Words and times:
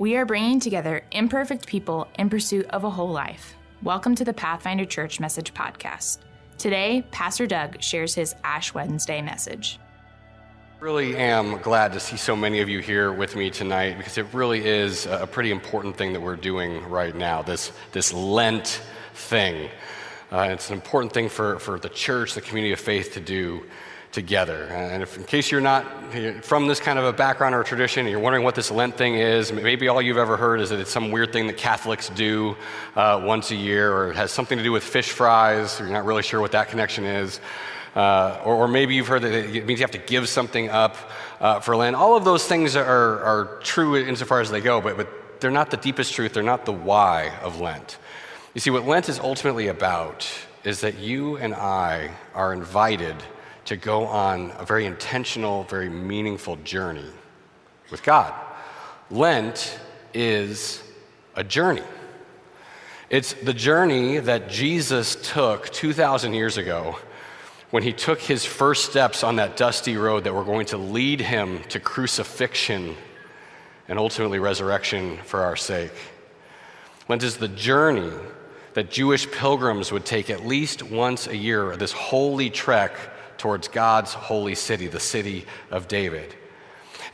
We 0.00 0.16
are 0.16 0.24
bringing 0.24 0.60
together 0.60 1.02
imperfect 1.12 1.66
people 1.66 2.08
in 2.18 2.30
pursuit 2.30 2.64
of 2.70 2.84
a 2.84 2.88
whole 2.88 3.10
life. 3.10 3.54
Welcome 3.82 4.14
to 4.14 4.24
the 4.24 4.32
Pathfinder 4.32 4.86
Church 4.86 5.20
Message 5.20 5.52
Podcast. 5.52 6.20
Today, 6.56 7.04
Pastor 7.10 7.46
Doug 7.46 7.82
shares 7.82 8.14
his 8.14 8.34
Ash 8.42 8.72
Wednesday 8.72 9.20
message. 9.20 9.78
Really 10.78 11.14
am 11.18 11.58
glad 11.58 11.92
to 11.92 12.00
see 12.00 12.16
so 12.16 12.34
many 12.34 12.60
of 12.60 12.68
you 12.70 12.78
here 12.78 13.12
with 13.12 13.36
me 13.36 13.50
tonight 13.50 13.98
because 13.98 14.16
it 14.16 14.24
really 14.32 14.66
is 14.66 15.04
a 15.04 15.26
pretty 15.26 15.50
important 15.50 15.98
thing 15.98 16.14
that 16.14 16.20
we're 16.22 16.34
doing 16.34 16.82
right 16.88 17.14
now 17.14 17.42
this, 17.42 17.70
this 17.92 18.10
Lent 18.10 18.80
thing. 19.12 19.68
Uh, 20.32 20.48
it's 20.50 20.70
an 20.70 20.76
important 20.76 21.12
thing 21.12 21.28
for, 21.28 21.58
for 21.58 21.78
the 21.78 21.90
church, 21.90 22.32
the 22.32 22.40
community 22.40 22.72
of 22.72 22.80
faith 22.80 23.12
to 23.12 23.20
do 23.20 23.66
together. 24.12 24.64
And 24.64 25.02
if, 25.02 25.16
in 25.16 25.24
case 25.24 25.50
you're 25.50 25.60
not 25.60 25.84
from 26.42 26.66
this 26.66 26.80
kind 26.80 26.98
of 26.98 27.04
a 27.04 27.12
background 27.12 27.54
or 27.54 27.60
a 27.60 27.64
tradition, 27.64 28.00
and 28.00 28.10
you're 28.10 28.20
wondering 28.20 28.44
what 28.44 28.54
this 28.54 28.70
Lent 28.70 28.96
thing 28.96 29.14
is, 29.14 29.52
maybe 29.52 29.88
all 29.88 30.02
you've 30.02 30.16
ever 30.16 30.36
heard 30.36 30.60
is 30.60 30.70
that 30.70 30.80
it's 30.80 30.90
some 30.90 31.10
weird 31.10 31.32
thing 31.32 31.46
that 31.46 31.56
Catholics 31.56 32.08
do 32.08 32.56
uh, 32.96 33.20
once 33.24 33.50
a 33.50 33.56
year, 33.56 33.92
or 33.92 34.10
it 34.10 34.16
has 34.16 34.32
something 34.32 34.58
to 34.58 34.64
do 34.64 34.72
with 34.72 34.82
fish 34.82 35.10
fries, 35.10 35.78
you're 35.78 35.88
not 35.88 36.04
really 36.04 36.22
sure 36.22 36.40
what 36.40 36.52
that 36.52 36.68
connection 36.68 37.04
is. 37.04 37.40
Uh, 37.94 38.40
or, 38.44 38.54
or, 38.54 38.68
maybe 38.68 38.94
you've 38.94 39.08
heard 39.08 39.22
that 39.22 39.32
it 39.32 39.66
means 39.66 39.80
you 39.80 39.84
have 39.84 39.90
to 39.90 39.98
give 39.98 40.28
something 40.28 40.68
up 40.68 40.96
uh, 41.40 41.58
for 41.58 41.74
Lent. 41.74 41.96
All 41.96 42.16
of 42.16 42.24
those 42.24 42.46
things 42.46 42.76
are, 42.76 42.84
are 42.84 43.58
true 43.64 43.96
insofar 43.96 44.40
as 44.40 44.48
they 44.48 44.60
go, 44.60 44.80
but, 44.80 44.96
but 44.96 45.40
they're 45.40 45.50
not 45.50 45.72
the 45.72 45.76
deepest 45.76 46.12
truth. 46.12 46.32
They're 46.32 46.44
not 46.44 46.66
the 46.66 46.72
why 46.72 47.36
of 47.42 47.60
Lent. 47.60 47.98
You 48.54 48.60
see, 48.60 48.70
what 48.70 48.86
Lent 48.86 49.08
is 49.08 49.18
ultimately 49.18 49.66
about 49.68 50.28
is 50.62 50.82
that 50.82 50.98
you 50.98 51.36
and 51.38 51.52
I 51.52 52.10
are 52.32 52.52
invited 52.52 53.16
to 53.70 53.76
go 53.76 54.04
on 54.04 54.50
a 54.58 54.64
very 54.64 54.84
intentional, 54.84 55.62
very 55.62 55.88
meaningful 55.88 56.56
journey 56.64 57.08
with 57.92 58.02
God. 58.02 58.34
Lent 59.12 59.78
is 60.12 60.82
a 61.36 61.44
journey. 61.44 61.84
It's 63.10 63.32
the 63.32 63.54
journey 63.54 64.18
that 64.18 64.48
Jesus 64.48 65.14
took 65.22 65.70
2,000 65.70 66.34
years 66.34 66.56
ago 66.56 66.96
when 67.70 67.84
he 67.84 67.92
took 67.92 68.18
his 68.20 68.44
first 68.44 68.90
steps 68.90 69.22
on 69.22 69.36
that 69.36 69.56
dusty 69.56 69.96
road 69.96 70.24
that 70.24 70.34
were 70.34 70.42
going 70.42 70.66
to 70.66 70.76
lead 70.76 71.20
him 71.20 71.62
to 71.68 71.78
crucifixion 71.78 72.96
and 73.86 74.00
ultimately 74.00 74.40
resurrection 74.40 75.16
for 75.18 75.44
our 75.44 75.54
sake. 75.54 75.94
Lent 77.08 77.22
is 77.22 77.36
the 77.36 77.46
journey 77.46 78.10
that 78.74 78.90
Jewish 78.90 79.30
pilgrims 79.30 79.92
would 79.92 80.04
take 80.04 80.28
at 80.28 80.44
least 80.44 80.82
once 80.82 81.28
a 81.28 81.36
year, 81.36 81.76
this 81.76 81.92
holy 81.92 82.50
trek 82.50 82.96
towards 83.40 83.68
God's 83.68 84.12
holy 84.12 84.54
city, 84.54 84.86
the 84.86 85.00
city 85.00 85.46
of 85.70 85.88
David. 85.88 86.34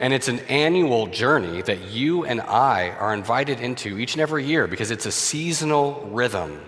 And 0.00 0.12
it's 0.12 0.28
an 0.28 0.40
annual 0.40 1.06
journey 1.06 1.62
that 1.62 1.88
you 1.88 2.24
and 2.24 2.40
I 2.40 2.90
are 2.90 3.14
invited 3.14 3.60
into 3.60 3.96
each 3.98 4.14
and 4.14 4.20
every 4.20 4.44
year 4.44 4.66
because 4.66 4.90
it's 4.90 5.06
a 5.06 5.12
seasonal 5.12 6.06
rhythm 6.12 6.60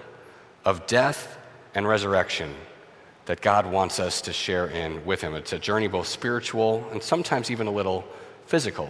of 0.65 0.87
death 0.87 1.37
and 1.75 1.87
resurrection 1.87 2.55
that 3.27 3.41
God 3.41 3.67
wants 3.67 3.99
us 3.99 4.23
to 4.23 4.33
share 4.33 4.69
in 4.69 5.05
with 5.05 5.21
Him. 5.21 5.35
It's 5.35 5.53
a 5.53 5.59
journey 5.59 5.89
both 5.89 6.07
spiritual 6.07 6.89
and 6.93 7.03
sometimes 7.03 7.51
even 7.51 7.67
a 7.67 7.73
little 7.73 8.05
physical. 8.47 8.89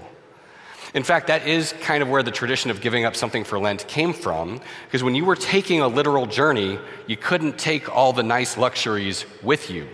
In 0.94 1.02
fact, 1.02 1.26
that 1.26 1.46
is 1.48 1.74
kind 1.80 2.02
of 2.02 2.08
where 2.08 2.22
the 2.22 2.30
tradition 2.30 2.70
of 2.70 2.80
giving 2.80 3.04
up 3.04 3.16
something 3.16 3.42
for 3.42 3.58
Lent 3.58 3.88
came 3.88 4.12
from, 4.12 4.60
because 4.86 5.02
when 5.02 5.14
you 5.14 5.24
were 5.24 5.36
taking 5.36 5.80
a 5.80 5.88
literal 5.88 6.26
journey, 6.26 6.78
you 7.06 7.16
couldn't 7.16 7.58
take 7.58 7.94
all 7.94 8.12
the 8.12 8.22
nice 8.22 8.56
luxuries 8.56 9.24
with 9.42 9.70
you 9.70 9.88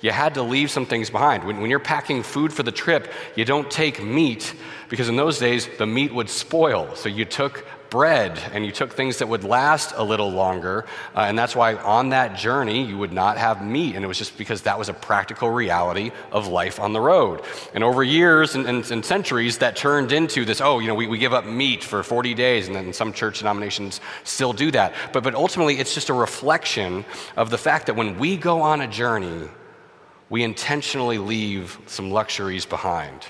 you 0.00 0.10
had 0.10 0.34
to 0.34 0.42
leave 0.42 0.70
some 0.70 0.86
things 0.86 1.10
behind. 1.10 1.44
When, 1.44 1.60
when, 1.60 1.70
you're 1.70 1.78
packing 1.78 2.22
food 2.22 2.52
for 2.52 2.62
the 2.62 2.72
trip, 2.72 3.12
you 3.36 3.44
don't 3.44 3.70
take 3.70 4.02
meat 4.02 4.54
because 4.88 5.08
in 5.08 5.16
those 5.16 5.38
days 5.38 5.68
the 5.78 5.86
meat 5.86 6.12
would 6.12 6.30
spoil. 6.30 6.94
So 6.94 7.08
you 7.08 7.24
took 7.24 7.66
bread 7.90 8.38
and 8.52 8.64
you 8.64 8.72
took 8.72 8.92
things 8.92 9.18
that 9.18 9.28
would 9.28 9.44
last 9.44 9.92
a 9.96 10.02
little 10.02 10.30
longer. 10.30 10.86
Uh, 11.14 11.20
and 11.20 11.38
that's 11.38 11.54
why 11.54 11.74
on 11.74 12.10
that 12.10 12.36
journey 12.36 12.84
you 12.86 12.96
would 12.96 13.12
not 13.12 13.36
have 13.36 13.64
meat. 13.64 13.96
And 13.96 14.04
it 14.04 14.08
was 14.08 14.16
just 14.16 14.38
because 14.38 14.62
that 14.62 14.78
was 14.78 14.88
a 14.88 14.94
practical 14.94 15.50
reality 15.50 16.12
of 16.30 16.46
life 16.46 16.80
on 16.80 16.92
the 16.92 17.00
road. 17.00 17.42
And 17.74 17.84
over 17.84 18.02
years 18.02 18.54
and, 18.54 18.66
and, 18.66 18.88
and 18.90 19.04
centuries, 19.04 19.58
that 19.58 19.76
turned 19.76 20.12
into 20.12 20.44
this 20.44 20.60
oh, 20.60 20.78
you 20.78 20.88
know, 20.88 20.94
we, 20.94 21.08
we 21.08 21.18
give 21.18 21.34
up 21.34 21.44
meat 21.44 21.82
for 21.82 22.02
40 22.02 22.32
days. 22.34 22.68
And 22.68 22.76
then 22.76 22.92
some 22.92 23.12
church 23.12 23.40
denominations 23.40 24.00
still 24.24 24.52
do 24.52 24.70
that. 24.70 24.94
But, 25.12 25.24
but 25.24 25.34
ultimately, 25.34 25.78
it's 25.78 25.92
just 25.92 26.08
a 26.08 26.14
reflection 26.14 27.04
of 27.36 27.50
the 27.50 27.58
fact 27.58 27.86
that 27.86 27.96
when 27.96 28.18
we 28.18 28.36
go 28.36 28.62
on 28.62 28.80
a 28.80 28.86
journey, 28.86 29.48
we 30.30 30.44
intentionally 30.44 31.18
leave 31.18 31.78
some 31.86 32.10
luxuries 32.10 32.64
behind. 32.64 33.26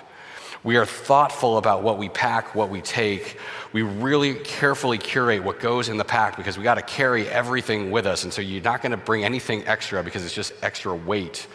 We 0.62 0.76
are 0.76 0.84
thoughtful 0.84 1.56
about 1.56 1.82
what 1.82 1.96
we 1.96 2.10
pack, 2.10 2.54
what 2.54 2.68
we 2.68 2.82
take. 2.82 3.38
We 3.72 3.80
really 3.80 4.34
carefully 4.34 4.98
curate 4.98 5.42
what 5.42 5.58
goes 5.58 5.88
in 5.88 5.96
the 5.96 6.04
pack 6.04 6.36
because 6.36 6.58
we 6.58 6.64
got 6.64 6.74
to 6.74 6.82
carry 6.82 7.26
everything 7.26 7.90
with 7.90 8.06
us. 8.06 8.24
And 8.24 8.32
so 8.32 8.42
you're 8.42 8.62
not 8.62 8.82
going 8.82 8.90
to 8.90 8.98
bring 8.98 9.24
anything 9.24 9.66
extra 9.66 10.04
because 10.04 10.22
it's 10.22 10.34
just 10.34 10.52
extra 10.60 10.94
weight 10.94 11.46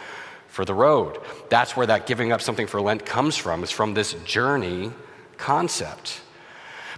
for 0.48 0.66
the 0.66 0.74
road. 0.74 1.20
That's 1.50 1.78
where 1.78 1.86
that 1.86 2.08
giving 2.08 2.32
up 2.32 2.42
something 2.42 2.66
for 2.66 2.82
Lent 2.82 3.06
comes 3.06 3.38
from, 3.38 3.64
is 3.64 3.70
from 3.70 3.94
this 3.94 4.14
journey 4.26 4.92
concept. 5.38 6.22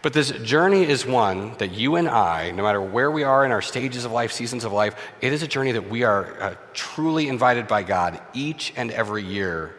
But 0.07 0.13
this 0.13 0.31
journey 0.31 0.83
is 0.85 1.05
one 1.05 1.53
that 1.57 1.73
you 1.73 1.97
and 1.97 2.07
I, 2.07 2.51
no 2.51 2.63
matter 2.63 2.81
where 2.81 3.11
we 3.11 3.23
are 3.23 3.43
in 3.43 3.51
our 3.51 3.61
stages 3.61 4.05
of 4.05 4.13
life, 4.13 4.31
seasons 4.31 4.63
of 4.63 4.71
life, 4.71 4.95
it 5.19 5.33
is 5.33 5.43
a 5.43 5.47
journey 5.49 5.73
that 5.73 5.89
we 5.89 6.03
are 6.03 6.41
uh, 6.41 6.55
truly 6.73 7.27
invited 7.27 7.67
by 7.67 7.83
God 7.83 8.17
each 8.33 8.71
and 8.77 8.89
every 8.91 9.21
year 9.21 9.75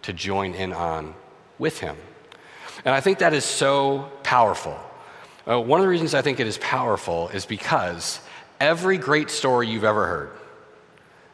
to 0.00 0.14
join 0.14 0.54
in 0.54 0.72
on 0.72 1.14
with 1.58 1.78
Him. 1.78 1.94
And 2.86 2.94
I 2.94 3.02
think 3.02 3.18
that 3.18 3.34
is 3.34 3.44
so 3.44 4.10
powerful. 4.22 4.80
Uh, 5.46 5.60
one 5.60 5.78
of 5.78 5.84
the 5.84 5.90
reasons 5.90 6.14
I 6.14 6.22
think 6.22 6.40
it 6.40 6.46
is 6.46 6.56
powerful 6.56 7.28
is 7.28 7.44
because 7.44 8.18
every 8.58 8.96
great 8.96 9.28
story 9.28 9.68
you've 9.68 9.84
ever 9.84 10.06
heard 10.06 10.30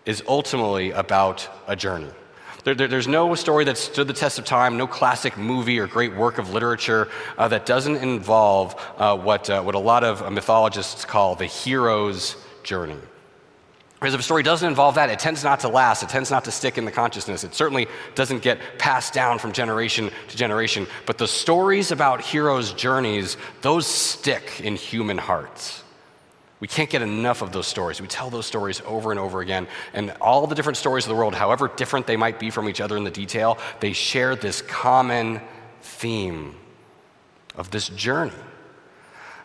is 0.04 0.20
ultimately 0.26 0.90
about 0.90 1.48
a 1.68 1.76
journey. 1.76 2.10
There, 2.64 2.74
there, 2.74 2.88
there's 2.88 3.08
no 3.08 3.34
story 3.34 3.64
that 3.64 3.76
stood 3.76 4.06
the 4.06 4.12
test 4.12 4.38
of 4.38 4.44
time, 4.44 4.76
no 4.76 4.86
classic 4.86 5.36
movie 5.36 5.78
or 5.80 5.86
great 5.86 6.14
work 6.14 6.38
of 6.38 6.50
literature 6.50 7.08
uh, 7.36 7.48
that 7.48 7.66
doesn't 7.66 7.96
involve 7.96 8.76
uh, 8.98 9.16
what, 9.16 9.50
uh, 9.50 9.62
what 9.62 9.74
a 9.74 9.80
lot 9.80 10.04
of 10.04 10.32
mythologists 10.32 11.04
call 11.04 11.34
the 11.34 11.46
hero's 11.46 12.36
journey. 12.62 12.98
Because 13.98 14.14
if 14.14 14.20
a 14.20 14.24
story 14.24 14.42
doesn't 14.42 14.68
involve 14.68 14.96
that, 14.96 15.10
it 15.10 15.20
tends 15.20 15.44
not 15.44 15.60
to 15.60 15.68
last. 15.68 16.02
It 16.02 16.08
tends 16.08 16.28
not 16.28 16.44
to 16.44 16.50
stick 16.50 16.76
in 16.76 16.84
the 16.84 16.90
consciousness. 16.90 17.44
It 17.44 17.54
certainly 17.54 17.86
doesn't 18.16 18.42
get 18.42 18.58
passed 18.76 19.12
down 19.12 19.38
from 19.38 19.52
generation 19.52 20.10
to 20.26 20.36
generation. 20.36 20.88
But 21.06 21.18
the 21.18 21.28
stories 21.28 21.92
about 21.92 22.20
heroes' 22.20 22.72
journeys, 22.72 23.36
those 23.60 23.86
stick 23.86 24.60
in 24.60 24.74
human 24.74 25.18
hearts. 25.18 25.84
We 26.62 26.68
can't 26.68 26.88
get 26.88 27.02
enough 27.02 27.42
of 27.42 27.50
those 27.50 27.66
stories. 27.66 28.00
We 28.00 28.06
tell 28.06 28.30
those 28.30 28.46
stories 28.46 28.80
over 28.86 29.10
and 29.10 29.18
over 29.18 29.40
again. 29.40 29.66
And 29.94 30.12
all 30.20 30.46
the 30.46 30.54
different 30.54 30.76
stories 30.76 31.06
of 31.06 31.08
the 31.08 31.16
world, 31.16 31.34
however 31.34 31.66
different 31.66 32.06
they 32.06 32.16
might 32.16 32.38
be 32.38 32.50
from 32.50 32.68
each 32.68 32.80
other 32.80 32.96
in 32.96 33.02
the 33.02 33.10
detail, 33.10 33.58
they 33.80 33.92
share 33.92 34.36
this 34.36 34.62
common 34.62 35.40
theme 35.80 36.54
of 37.56 37.72
this 37.72 37.88
journey. 37.88 38.30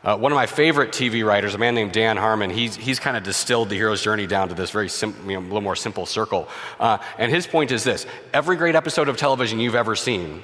Uh, 0.03 0.15
one 0.15 0.31
of 0.31 0.35
my 0.35 0.45
favorite 0.45 0.91
TV 0.91 1.25
writers, 1.25 1.55
a 1.55 1.57
man 1.57 1.73
named 1.73 1.91
Dan 1.91 2.17
Harmon, 2.17 2.51
he's, 2.51 2.75
he's 2.75 2.99
kind 2.99 3.17
of 3.17 3.23
distilled 3.23 3.69
the 3.69 3.75
hero's 3.75 4.03
journey 4.03 4.27
down 4.27 4.49
to 4.49 4.53
this 4.53 4.69
very 4.69 4.87
sim, 4.87 5.15
you 5.27 5.33
know, 5.33 5.39
a 5.39 5.41
little 5.41 5.61
more 5.61 5.75
simple 5.75 6.05
circle. 6.05 6.47
Uh, 6.79 6.99
and 7.17 7.31
his 7.31 7.47
point 7.47 7.71
is 7.71 7.83
this 7.83 8.05
every 8.31 8.57
great 8.57 8.75
episode 8.75 9.09
of 9.09 9.17
television 9.17 9.59
you've 9.59 9.73
ever 9.73 9.95
seen 9.95 10.43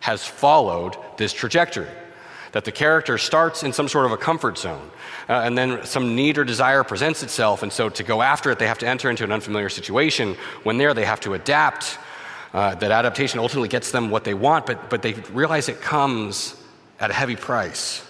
has 0.00 0.24
followed 0.26 0.96
this 1.18 1.34
trajectory 1.34 1.90
that 2.54 2.64
the 2.64 2.70
character 2.70 3.18
starts 3.18 3.64
in 3.64 3.72
some 3.72 3.88
sort 3.88 4.06
of 4.06 4.12
a 4.12 4.16
comfort 4.16 4.56
zone, 4.56 4.88
uh, 5.28 5.42
and 5.44 5.58
then 5.58 5.84
some 5.84 6.14
need 6.14 6.38
or 6.38 6.44
desire 6.44 6.84
presents 6.84 7.24
itself, 7.24 7.64
and 7.64 7.72
so 7.72 7.88
to 7.88 8.04
go 8.04 8.22
after 8.22 8.48
it, 8.52 8.60
they 8.60 8.68
have 8.68 8.78
to 8.78 8.86
enter 8.86 9.10
into 9.10 9.24
an 9.24 9.32
unfamiliar 9.32 9.68
situation. 9.68 10.36
When 10.62 10.78
there, 10.78 10.94
they 10.94 11.04
have 11.04 11.18
to 11.20 11.34
adapt. 11.34 11.98
Uh, 12.52 12.76
that 12.76 12.92
adaptation 12.92 13.40
ultimately 13.40 13.68
gets 13.68 13.90
them 13.90 14.08
what 14.08 14.22
they 14.22 14.34
want, 14.34 14.66
but, 14.66 14.88
but 14.88 15.02
they 15.02 15.14
realize 15.32 15.68
it 15.68 15.80
comes 15.80 16.54
at 17.00 17.10
a 17.10 17.12
heavy 17.12 17.34
price. 17.34 18.06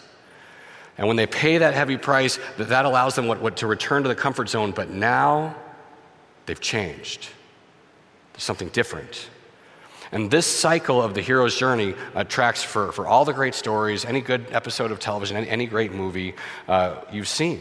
And 0.98 1.08
when 1.08 1.16
they 1.16 1.26
pay 1.26 1.56
that 1.56 1.72
heavy 1.72 1.96
price, 1.96 2.38
that, 2.58 2.68
that 2.68 2.84
allows 2.84 3.14
them 3.14 3.26
what, 3.26 3.40
what, 3.40 3.56
to 3.56 3.66
return 3.66 4.02
to 4.02 4.10
the 4.10 4.14
comfort 4.14 4.50
zone, 4.50 4.72
but 4.72 4.90
now 4.90 5.56
they've 6.44 6.60
changed. 6.60 7.28
There's 8.34 8.44
something 8.44 8.68
different. 8.68 9.30
And 10.12 10.30
this 10.30 10.46
cycle 10.46 11.02
of 11.02 11.14
the 11.14 11.20
hero's 11.20 11.56
journey 11.56 11.94
uh, 12.14 12.24
tracks 12.24 12.62
for, 12.62 12.92
for 12.92 13.06
all 13.06 13.24
the 13.24 13.32
great 13.32 13.54
stories, 13.54 14.04
any 14.04 14.20
good 14.20 14.46
episode 14.52 14.90
of 14.90 15.00
television, 15.00 15.36
any, 15.36 15.48
any 15.48 15.66
great 15.66 15.92
movie 15.92 16.34
uh, 16.68 16.96
you've 17.12 17.28
seen. 17.28 17.60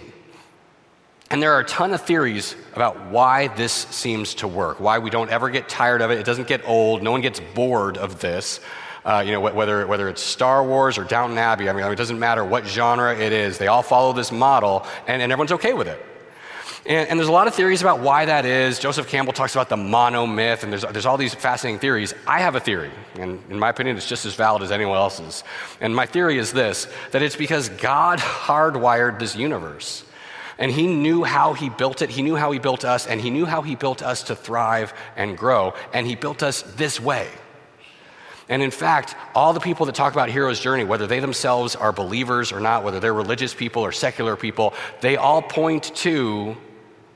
And 1.32 1.42
there 1.42 1.54
are 1.54 1.62
a 1.62 1.66
ton 1.66 1.94
of 1.94 2.02
theories 2.02 2.56
about 2.76 3.08
why 3.08 3.48
this 3.48 3.74
seems 3.74 4.36
to 4.36 4.48
work, 4.48 4.80
why 4.80 5.00
we 5.00 5.10
don't 5.10 5.32
ever 5.32 5.50
get 5.50 5.68
tired 5.68 6.02
of 6.02 6.12
it. 6.12 6.20
It 6.20 6.26
doesn't 6.26 6.48
get 6.48 6.62
old. 6.68 7.02
No 7.02 7.12
one 7.12 7.22
gets 7.22 7.40
bored 7.56 7.98
of 7.98 8.20
this. 8.20 8.60
Uh, 9.04 9.24
you 9.26 9.32
know, 9.32 9.42
whether, 9.42 9.86
whether 9.88 10.08
it's 10.08 10.22
Star 10.22 10.64
Wars 10.64 10.98
or 10.98 11.04
Downton 11.04 11.38
Abbey, 11.38 11.70
I 11.70 11.74
mean, 11.74 11.84
it 11.86 11.96
doesn't 11.96 12.20
matter 12.20 12.46
what 12.46 12.66
genre 12.66 13.14
it 13.18 13.34
is. 13.34 13.58
They 13.58 13.68
all 13.68 13.82
follow 13.82 14.14
this 14.14 14.32
model, 14.32 14.86
and, 15.08 15.22
and 15.22 15.32
everyone's 15.32 15.52
okay 15.54 15.74
with 15.74 15.88
it. 15.88 16.13
And, 16.86 17.08
and, 17.08 17.20
there's 17.20 17.30
a 17.30 17.34
lot 17.34 17.48
of 17.48 17.56
theories 17.56 17.82
about 17.82 18.02
why 18.02 18.26
that 18.26 18.46
is. 18.46 18.78
Joseph 18.78 19.08
Campbell 19.08 19.32
talks 19.32 19.56
about 19.56 19.70
the 19.70 19.78
monomyth, 19.78 20.64
and 20.64 20.72
there's, 20.72 20.84
there's 20.92 21.06
all 21.06 21.16
these 21.16 21.34
fascinating 21.34 21.80
theories. 21.80 22.14
I 22.28 22.40
have 22.40 22.56
a 22.56 22.60
theory, 22.60 22.92
and 23.18 23.42
in 23.50 23.58
my 23.58 23.70
opinion, 23.70 23.96
it's 23.96 24.10
just 24.10 24.26
as 24.26 24.36
valid 24.36 24.64
as 24.64 24.72
anyone 24.72 24.98
else's. 24.98 25.46
And 25.80 25.96
my 25.96 26.06
theory 26.06 26.38
is 26.38 26.52
this 26.52 26.88
that 27.12 27.22
it's 27.22 27.38
because 27.38 27.70
God 27.70 28.20
hardwired 28.20 29.20
this 29.20 29.36
universe. 29.36 30.04
And 30.58 30.72
He 30.72 30.88
knew 30.88 31.24
how 31.24 31.54
He 31.54 31.70
built 31.70 32.02
it, 32.02 32.10
He 32.10 32.22
knew 32.22 32.36
how 32.36 32.52
He 32.52 32.60
built 32.60 32.84
us, 32.84 33.08
and 33.08 33.22
He 33.22 33.30
knew 33.30 33.46
how 33.46 33.62
He 33.62 33.76
built 33.76 34.04
us 34.04 34.24
to 34.24 34.36
thrive 34.36 34.94
and 35.16 35.38
grow. 35.38 35.74
And 35.94 36.06
He 36.06 36.16
built 36.16 36.44
us 36.44 36.64
this 36.64 37.00
way. 37.00 37.30
And 38.50 38.62
in 38.62 38.72
fact, 38.72 39.16
all 39.34 39.54
the 39.54 39.62
people 39.62 39.86
that 39.86 39.96
talk 39.96 40.12
about 40.12 40.30
hero's 40.30 40.60
journey, 40.60 40.84
whether 40.84 41.08
they 41.08 41.22
themselves 41.22 41.78
are 41.78 41.94
believers 41.94 42.52
or 42.52 42.60
not, 42.60 42.84
whether 42.84 43.00
they're 43.00 43.14
religious 43.14 43.54
people 43.54 43.84
or 43.84 43.94
secular 43.94 44.36
people, 44.36 44.74
they 45.00 45.16
all 45.16 45.42
point 45.42 45.96
to 45.96 46.58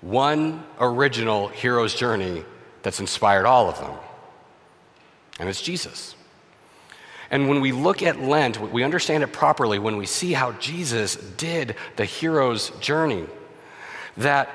one 0.01 0.63
original 0.79 1.47
hero's 1.47 1.94
journey 1.94 2.44
that's 2.83 2.99
inspired 2.99 3.45
all 3.45 3.69
of 3.69 3.79
them, 3.79 3.95
and 5.39 5.49
it's 5.49 5.61
Jesus. 5.61 6.15
And 7.29 7.49
when 7.49 7.59
we 7.61 7.71
look 7.71 8.01
at 8.03 8.21
Lent, 8.21 8.71
we 8.71 8.83
understand 8.83 9.23
it 9.23 9.33
properly 9.33 9.79
when 9.79 9.97
we 9.97 10.05
see 10.05 10.33
how 10.33 10.53
Jesus 10.53 11.15
did 11.15 11.75
the 11.97 12.05
hero's 12.05 12.69
journey. 12.79 13.25
That 14.15 14.49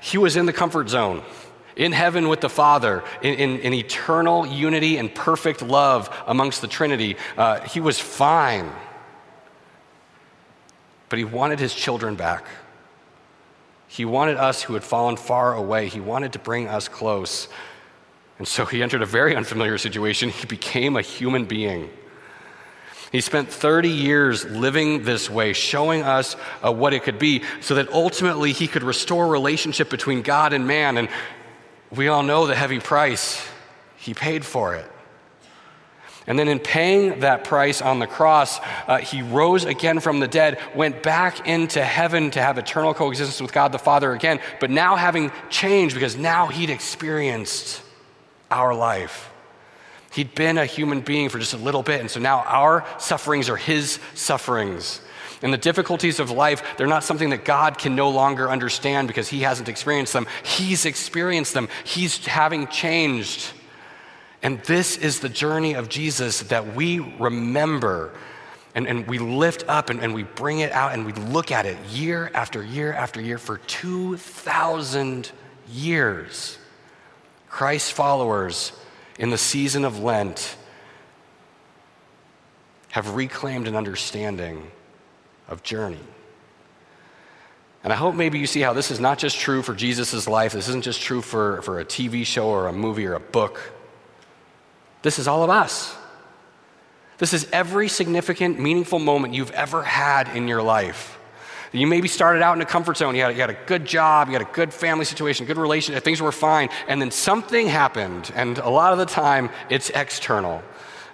he 0.00 0.18
was 0.18 0.36
in 0.36 0.46
the 0.46 0.52
comfort 0.52 0.88
zone, 0.88 1.22
in 1.76 1.92
heaven 1.92 2.28
with 2.28 2.40
the 2.40 2.50
Father, 2.50 3.02
in, 3.22 3.34
in, 3.34 3.60
in 3.60 3.72
eternal 3.72 4.46
unity 4.46 4.98
and 4.98 5.14
perfect 5.14 5.62
love 5.62 6.14
amongst 6.26 6.60
the 6.60 6.68
Trinity. 6.68 7.16
Uh, 7.38 7.60
he 7.60 7.80
was 7.80 7.98
fine. 7.98 8.70
But 11.08 11.18
he 11.18 11.24
wanted 11.24 11.58
his 11.58 11.74
children 11.74 12.16
back. 12.16 12.44
He 13.90 14.04
wanted 14.04 14.36
us 14.36 14.62
who 14.62 14.74
had 14.74 14.84
fallen 14.84 15.16
far 15.16 15.52
away, 15.52 15.88
he 15.88 15.98
wanted 15.98 16.34
to 16.34 16.38
bring 16.38 16.68
us 16.68 16.86
close. 16.86 17.48
And 18.38 18.46
so 18.46 18.64
he 18.64 18.84
entered 18.84 19.02
a 19.02 19.06
very 19.06 19.34
unfamiliar 19.34 19.78
situation. 19.78 20.28
He 20.28 20.46
became 20.46 20.96
a 20.96 21.02
human 21.02 21.44
being. 21.44 21.90
He 23.10 23.20
spent 23.20 23.52
30 23.52 23.88
years 23.88 24.44
living 24.44 25.02
this 25.02 25.28
way, 25.28 25.52
showing 25.52 26.02
us 26.02 26.36
uh, 26.64 26.72
what 26.72 26.94
it 26.94 27.02
could 27.02 27.18
be, 27.18 27.42
so 27.60 27.74
that 27.74 27.92
ultimately 27.92 28.52
he 28.52 28.68
could 28.68 28.84
restore 28.84 29.26
relationship 29.26 29.90
between 29.90 30.22
God 30.22 30.52
and 30.52 30.68
man. 30.68 30.96
And 30.96 31.08
we 31.90 32.06
all 32.06 32.22
know 32.22 32.46
the 32.46 32.54
heavy 32.54 32.78
price. 32.78 33.44
He 33.96 34.14
paid 34.14 34.44
for 34.44 34.76
it. 34.76 34.89
And 36.30 36.38
then, 36.38 36.46
in 36.46 36.60
paying 36.60 37.20
that 37.20 37.42
price 37.42 37.82
on 37.82 37.98
the 37.98 38.06
cross, 38.06 38.60
uh, 38.86 38.98
he 38.98 39.20
rose 39.20 39.64
again 39.64 39.98
from 39.98 40.20
the 40.20 40.28
dead, 40.28 40.60
went 40.76 41.02
back 41.02 41.48
into 41.48 41.84
heaven 41.84 42.30
to 42.30 42.40
have 42.40 42.56
eternal 42.56 42.94
coexistence 42.94 43.40
with 43.40 43.52
God 43.52 43.72
the 43.72 43.80
Father 43.80 44.12
again, 44.12 44.38
but 44.60 44.70
now 44.70 44.94
having 44.94 45.32
changed 45.48 45.96
because 45.96 46.16
now 46.16 46.46
he'd 46.46 46.70
experienced 46.70 47.82
our 48.48 48.72
life. 48.76 49.28
He'd 50.12 50.32
been 50.36 50.56
a 50.56 50.66
human 50.66 51.00
being 51.00 51.30
for 51.30 51.40
just 51.40 51.52
a 51.52 51.56
little 51.56 51.82
bit, 51.82 52.00
and 52.00 52.08
so 52.08 52.20
now 52.20 52.44
our 52.46 52.86
sufferings 53.00 53.48
are 53.48 53.56
his 53.56 53.98
sufferings. 54.14 55.00
And 55.42 55.52
the 55.52 55.58
difficulties 55.58 56.20
of 56.20 56.30
life, 56.30 56.62
they're 56.76 56.86
not 56.86 57.02
something 57.02 57.30
that 57.30 57.44
God 57.44 57.76
can 57.76 57.96
no 57.96 58.08
longer 58.08 58.48
understand 58.48 59.08
because 59.08 59.28
he 59.28 59.40
hasn't 59.40 59.68
experienced 59.68 60.12
them. 60.12 60.28
He's 60.44 60.86
experienced 60.86 61.54
them, 61.54 61.68
he's 61.82 62.24
having 62.24 62.68
changed. 62.68 63.50
And 64.42 64.60
this 64.62 64.96
is 64.96 65.20
the 65.20 65.28
journey 65.28 65.74
of 65.74 65.88
Jesus 65.88 66.40
that 66.44 66.74
we 66.74 66.98
remember 66.98 68.12
and, 68.74 68.86
and 68.86 69.06
we 69.06 69.18
lift 69.18 69.64
up 69.68 69.90
and, 69.90 70.00
and 70.00 70.14
we 70.14 70.22
bring 70.22 70.60
it 70.60 70.72
out 70.72 70.92
and 70.92 71.04
we 71.04 71.12
look 71.12 71.50
at 71.50 71.66
it 71.66 71.76
year 71.86 72.30
after 72.34 72.62
year 72.62 72.92
after 72.92 73.20
year 73.20 73.36
for 73.36 73.58
2,000 73.58 75.30
years. 75.72 76.58
Christ's 77.48 77.90
followers 77.90 78.72
in 79.18 79.30
the 79.30 79.38
season 79.38 79.84
of 79.84 79.98
Lent 79.98 80.56
have 82.90 83.14
reclaimed 83.14 83.66
an 83.66 83.74
understanding 83.74 84.70
of 85.48 85.62
journey. 85.62 85.98
And 87.82 87.92
I 87.92 87.96
hope 87.96 88.14
maybe 88.14 88.38
you 88.38 88.46
see 88.46 88.60
how 88.60 88.72
this 88.72 88.90
is 88.90 89.00
not 89.00 89.18
just 89.18 89.38
true 89.38 89.62
for 89.62 89.74
Jesus' 89.74 90.28
life, 90.28 90.52
this 90.52 90.68
isn't 90.68 90.84
just 90.84 91.00
true 91.00 91.22
for, 91.22 91.62
for 91.62 91.80
a 91.80 91.84
TV 91.84 92.24
show 92.24 92.46
or 92.48 92.68
a 92.68 92.72
movie 92.72 93.06
or 93.06 93.14
a 93.14 93.20
book. 93.20 93.72
This 95.02 95.18
is 95.18 95.28
all 95.28 95.42
of 95.42 95.50
us. 95.50 95.96
This 97.18 97.32
is 97.34 97.46
every 97.52 97.88
significant, 97.88 98.58
meaningful 98.58 98.98
moment 98.98 99.34
you've 99.34 99.50
ever 99.50 99.82
had 99.82 100.34
in 100.34 100.48
your 100.48 100.62
life. 100.62 101.18
You 101.72 101.86
maybe 101.86 102.08
started 102.08 102.42
out 102.42 102.56
in 102.56 102.62
a 102.62 102.66
comfort 102.66 102.96
zone. 102.96 103.14
You 103.14 103.22
had, 103.22 103.34
you 103.34 103.40
had, 103.40 103.50
a 103.50 103.58
good 103.66 103.84
job, 103.84 104.28
you 104.28 104.32
had 104.32 104.42
a 104.42 104.52
good 104.52 104.74
family 104.74 105.04
situation, 105.04 105.46
good 105.46 105.58
relationship, 105.58 106.02
things 106.02 106.20
were 106.20 106.32
fine, 106.32 106.68
and 106.88 107.00
then 107.00 107.10
something 107.10 107.68
happened. 107.68 108.32
And 108.34 108.58
a 108.58 108.68
lot 108.68 108.92
of 108.92 108.98
the 108.98 109.06
time, 109.06 109.50
it's 109.68 109.90
external. 109.90 110.62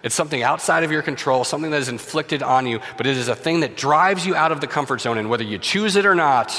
It's 0.03 0.15
something 0.15 0.43
outside 0.43 0.85
of 0.85 0.93
your 0.93 1.03
control, 1.03 1.44
something 1.44 1.73
that 1.73 1.83
is 1.83 1.88
inflicted 1.88 2.43
on 2.43 2.67
you, 2.67 2.81
but 2.97 3.06
it 3.06 3.17
is 3.17 3.29
a 3.29 3.35
thing 3.35 3.61
that 3.61 3.77
drives 3.77 4.25
you 4.25 4.35
out 4.35 4.53
of 4.53 4.61
the 4.61 4.67
comfort 4.67 5.00
zone. 5.00 5.19
And 5.19 5.29
whether 5.29 5.44
you 5.44 5.59
choose 5.59 5.97
it 5.97 6.06
or 6.06 6.15
not, 6.15 6.56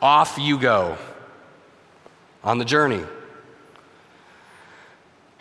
off 0.00 0.38
you 0.38 0.58
go 0.58 0.96
on 2.42 2.58
the 2.58 2.64
journey 2.64 3.02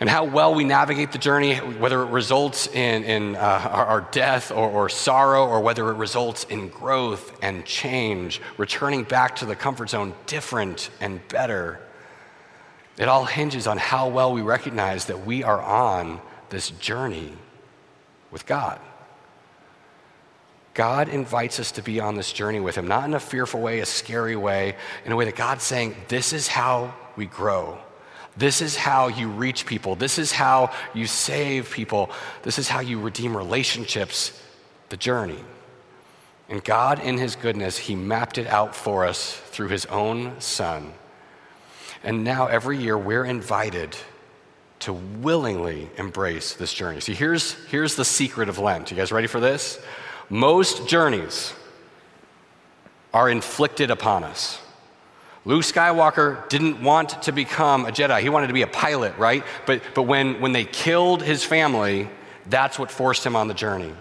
and 0.04 0.10
how 0.10 0.26
well 0.26 0.54
we 0.54 0.66
navigate 0.66 1.14
the 1.14 1.18
journey, 1.18 1.56
whether 1.56 2.02
it 2.02 2.08
results 2.08 2.68
in, 2.68 3.06
in 3.06 3.38
uh, 3.38 3.40
our, 3.40 3.86
our, 3.86 4.02
death 4.12 4.52
or, 4.52 4.70
or 4.70 4.90
sorrow, 4.90 5.48
or 5.48 5.62
whether 5.62 5.90
it 5.92 5.94
results 5.94 6.44
in 6.50 6.68
growth 6.68 7.40
and 7.42 7.64
change, 7.64 8.42
returning 8.58 9.04
back 9.04 9.38
to 9.38 9.46
the 9.46 9.56
comfort 9.56 9.92
zone 9.92 10.14
different 10.26 10.90
and 11.00 11.26
better. 11.30 11.80
It 12.98 13.08
all 13.08 13.24
hinges 13.24 13.66
on 13.66 13.78
how 13.78 14.10
well 14.10 14.34
we 14.34 14.42
recognize 14.42 15.06
that 15.06 15.26
we 15.26 15.42
are 15.42 15.62
on 15.62 16.20
this 16.50 16.72
journey 16.72 17.32
with 18.30 18.46
God. 18.46 18.82
God 20.74 21.08
invites 21.08 21.62
us 21.62 21.72
to 21.72 21.82
be 21.82 22.02
on 22.02 22.16
this 22.16 22.34
journey 22.34 22.60
with 22.60 22.76
Him, 22.76 22.90
not 22.90 23.06
in 23.06 23.14
a 23.14 23.22
fearful 23.22 23.62
way, 23.62 23.80
a 23.80 23.86
scary 23.86 24.36
way, 24.36 24.76
in 25.06 25.14
a 25.14 25.16
way 25.16 25.24
that 25.24 25.38
God's 25.38 25.64
saying, 25.64 25.96
This 26.10 26.34
is 26.34 26.50
how 26.50 26.94
we 27.16 27.26
grow. 27.26 27.80
This 28.36 28.62
is 28.62 28.76
how 28.76 29.08
you 29.08 29.28
reach 29.28 29.66
people. 29.66 29.96
This 29.96 30.18
is 30.18 30.32
how 30.32 30.72
you 30.94 31.06
save 31.06 31.72
people. 31.72 32.10
This 32.42 32.58
is 32.58 32.68
how 32.68 32.80
you 32.80 33.00
redeem 33.00 33.38
relationships, 33.38 34.42
the 34.90 34.98
journey. 34.98 35.40
And 36.50 36.64
God, 36.64 37.00
in 37.00 37.18
His 37.18 37.36
goodness, 37.36 37.78
He 37.78 37.96
mapped 37.96 38.38
it 38.38 38.48
out 38.48 38.76
for 38.76 39.06
us 39.06 39.36
through 39.36 39.70
His 39.70 39.86
own 39.86 40.40
Son. 40.40 40.94
And 42.04 42.24
now, 42.24 42.48
every 42.48 42.78
year, 42.78 42.98
we're 42.98 43.26
invited 43.26 43.96
to 44.80 44.92
willingly 44.92 45.90
embrace 45.98 46.54
this 46.54 46.74
journey. 46.74 47.00
See, 47.00 47.14
here's, 47.14 47.54
here's 47.68 47.96
the 47.96 48.04
secret 48.04 48.50
of 48.50 48.60
Lent. 48.60 48.92
You 48.92 48.98
guys 48.98 49.14
ready 49.14 49.28
for 49.28 49.40
this? 49.40 49.80
Most 50.30 50.90
journeys 50.90 51.54
are 53.14 53.30
inflicted 53.30 53.92
upon 53.92 54.24
us. 54.24 54.60
Luke 55.46 55.64
Skywalker 55.64 56.48
didn't 56.48 56.82
want 56.82 57.22
to 57.24 57.34
become 57.34 57.86
a 57.86 57.92
Jedi. 57.92 58.22
He 58.22 58.30
wanted 58.30 58.48
to 58.48 58.54
be 58.54 58.62
a 58.62 58.68
pilot, 58.68 59.18
right? 59.18 59.44
But, 59.66 59.82
but 59.94 60.04
when, 60.04 60.40
when 60.40 60.54
they 60.54 60.64
killed 60.64 61.22
his 61.22 61.44
family, 61.44 62.10
that's 62.50 62.80
what 62.80 62.90
forced 62.90 63.26
him 63.26 63.36
on 63.36 63.50
the 63.50 63.54
journey. 63.54 63.94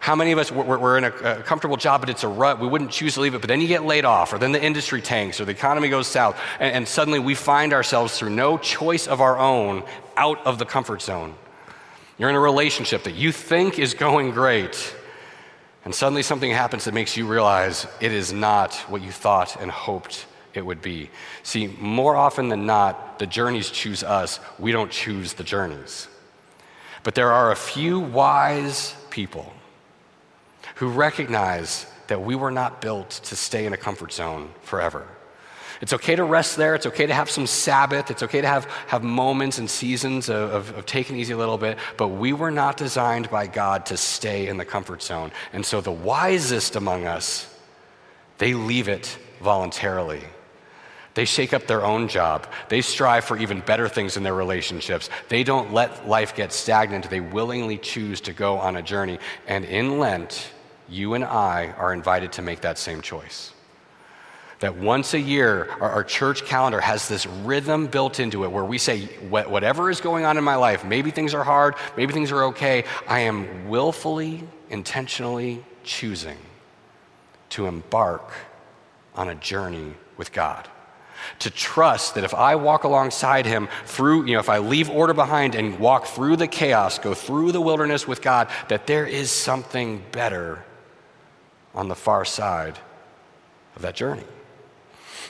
How 0.00 0.16
many 0.16 0.32
of 0.32 0.38
us, 0.38 0.50
we're, 0.50 0.76
we're 0.76 0.98
in 0.98 1.04
a, 1.04 1.10
a, 1.10 1.42
comfortable 1.42 1.76
job, 1.76 2.00
but 2.00 2.10
it's 2.10 2.24
a 2.24 2.28
rut. 2.28 2.60
We 2.60 2.66
wouldn't 2.66 2.90
choose 2.90 3.14
to 3.14 3.20
leave 3.20 3.34
it, 3.34 3.40
but 3.40 3.48
then 3.48 3.60
you 3.60 3.68
get 3.68 3.84
laid 3.84 4.04
off, 4.04 4.32
or 4.32 4.38
then 4.38 4.50
the 4.52 4.62
industry 4.62 5.00
tanks, 5.00 5.40
or 5.40 5.44
the 5.44 5.52
economy 5.52 5.88
goes 5.88 6.08
south, 6.08 6.38
and, 6.58 6.74
and 6.74 6.88
suddenly 6.88 7.20
we 7.20 7.36
find 7.36 7.72
ourselves 7.72 8.18
through 8.18 8.30
no 8.30 8.58
choice 8.58 9.06
of 9.06 9.20
our 9.20 9.38
own 9.38 9.84
out 10.16 10.44
of 10.44 10.58
the 10.58 10.66
comfort 10.66 11.00
zone. 11.02 11.34
You're 12.18 12.28
in 12.28 12.34
a 12.34 12.40
relationship 12.40 13.04
that 13.04 13.14
you 13.14 13.32
think 13.32 13.78
is 13.78 13.94
going 13.94 14.32
great, 14.32 14.94
and 15.84 15.94
suddenly 15.94 16.22
something 16.22 16.50
happens 16.50 16.84
that 16.84 16.94
makes 16.94 17.16
you 17.16 17.26
realize 17.26 17.86
it 18.00 18.12
is 18.12 18.32
not 18.32 18.74
what 18.90 19.02
you 19.02 19.12
thought 19.12 19.56
and 19.60 19.70
hoped 19.70 20.26
it 20.56 20.64
would 20.64 20.82
be. 20.82 21.10
See, 21.42 21.66
more 21.66 22.16
often 22.16 22.48
than 22.48 22.66
not, 22.66 23.18
the 23.18 23.26
journeys 23.26 23.70
choose 23.70 24.02
us, 24.02 24.40
we 24.58 24.72
don't 24.72 24.90
choose 24.90 25.34
the 25.34 25.44
journeys. 25.44 26.08
But 27.02 27.14
there 27.14 27.32
are 27.32 27.52
a 27.52 27.56
few 27.56 28.00
wise 28.00 28.94
people 29.10 29.52
who 30.76 30.88
recognize 30.88 31.86
that 32.08 32.22
we 32.22 32.34
were 32.34 32.50
not 32.50 32.80
built 32.80 33.10
to 33.10 33.36
stay 33.36 33.66
in 33.66 33.72
a 33.72 33.76
comfort 33.76 34.12
zone 34.12 34.50
forever. 34.62 35.06
It's 35.80 35.92
okay 35.92 36.16
to 36.16 36.24
rest 36.24 36.56
there. 36.56 36.74
It's 36.74 36.86
okay 36.86 37.06
to 37.06 37.14
have 37.14 37.28
some 37.28 37.46
Sabbath. 37.46 38.10
It's 38.10 38.22
okay 38.22 38.40
to 38.40 38.46
have, 38.46 38.64
have 38.86 39.02
moments 39.02 39.58
and 39.58 39.68
seasons 39.68 40.28
of, 40.28 40.50
of, 40.50 40.78
of 40.78 40.86
taking 40.86 41.18
easy 41.18 41.32
a 41.32 41.36
little 41.36 41.58
bit. 41.58 41.78
But 41.96 42.08
we 42.08 42.32
were 42.32 42.50
not 42.50 42.76
designed 42.76 43.30
by 43.30 43.46
God 43.48 43.86
to 43.86 43.96
stay 43.96 44.48
in 44.48 44.56
the 44.56 44.64
comfort 44.64 45.02
zone. 45.02 45.32
And 45.52 45.64
so 45.64 45.80
the 45.80 45.92
wisest 45.92 46.76
among 46.76 47.06
us, 47.06 47.54
they 48.38 48.54
leave 48.54 48.88
it 48.88 49.18
voluntarily. 49.40 50.22
They 51.14 51.24
shake 51.24 51.54
up 51.54 51.66
their 51.66 51.84
own 51.84 52.08
job. 52.08 52.46
They 52.68 52.80
strive 52.80 53.24
for 53.24 53.36
even 53.36 53.60
better 53.60 53.88
things 53.88 54.16
in 54.16 54.24
their 54.24 54.34
relationships. 54.34 55.08
They 55.28 55.44
don't 55.44 55.72
let 55.72 56.08
life 56.08 56.34
get 56.34 56.52
stagnant. 56.52 57.08
They 57.08 57.20
willingly 57.20 57.78
choose 57.78 58.20
to 58.22 58.32
go 58.32 58.58
on 58.58 58.76
a 58.76 58.82
journey. 58.82 59.20
And 59.46 59.64
in 59.64 60.00
Lent, 60.00 60.50
you 60.88 61.14
and 61.14 61.24
I 61.24 61.72
are 61.78 61.92
invited 61.92 62.32
to 62.32 62.42
make 62.42 62.62
that 62.62 62.78
same 62.78 63.00
choice. 63.00 63.52
that 64.60 64.76
once 64.76 65.14
a 65.14 65.20
year, 65.20 65.68
our, 65.80 65.90
our, 65.90 66.04
church 66.04 66.44
calendar 66.46 66.80
has 66.80 67.06
this 67.08 67.26
rhythm 67.26 67.86
built 67.86 68.18
into 68.18 68.44
it 68.44 68.52
where 68.52 68.64
we 68.64 68.78
say, 68.78 69.04
whatever 69.28 69.90
is 69.90 70.00
going 70.00 70.24
on 70.24 70.38
in 70.38 70.44
my 70.44 70.54
life, 70.54 70.84
maybe 70.84 71.10
things 71.10 71.34
are 71.34 71.44
hard, 71.44 71.74
maybe 71.96 72.14
things 72.14 72.32
are 72.32 72.44
okay, 72.44 72.84
I 73.06 73.20
am 73.20 73.68
willfully, 73.68 74.44
intentionally 74.70 75.62
choosing 75.82 76.38
to 77.50 77.66
embark 77.66 78.32
on 79.14 79.28
a 79.28 79.34
journey 79.34 79.94
with 80.16 80.32
God. 80.32 80.68
To 81.40 81.50
trust 81.50 82.14
that 82.14 82.24
if 82.24 82.34
I 82.34 82.56
walk 82.56 82.84
alongside 82.84 83.46
him 83.46 83.68
through, 83.84 84.26
you 84.26 84.34
know, 84.34 84.40
if 84.40 84.48
I 84.48 84.58
leave 84.58 84.90
order 84.90 85.14
behind 85.14 85.54
and 85.54 85.78
walk 85.78 86.06
through 86.06 86.36
the 86.36 86.48
chaos, 86.48 86.98
go 86.98 87.14
through 87.14 87.52
the 87.52 87.60
wilderness 87.60 88.06
with 88.06 88.22
God, 88.22 88.48
that 88.68 88.86
there 88.86 89.06
is 89.06 89.30
something 89.30 90.02
better 90.12 90.64
on 91.74 91.88
the 91.88 91.94
far 91.94 92.24
side 92.24 92.78
of 93.76 93.82
that 93.82 93.94
journey. 93.94 94.24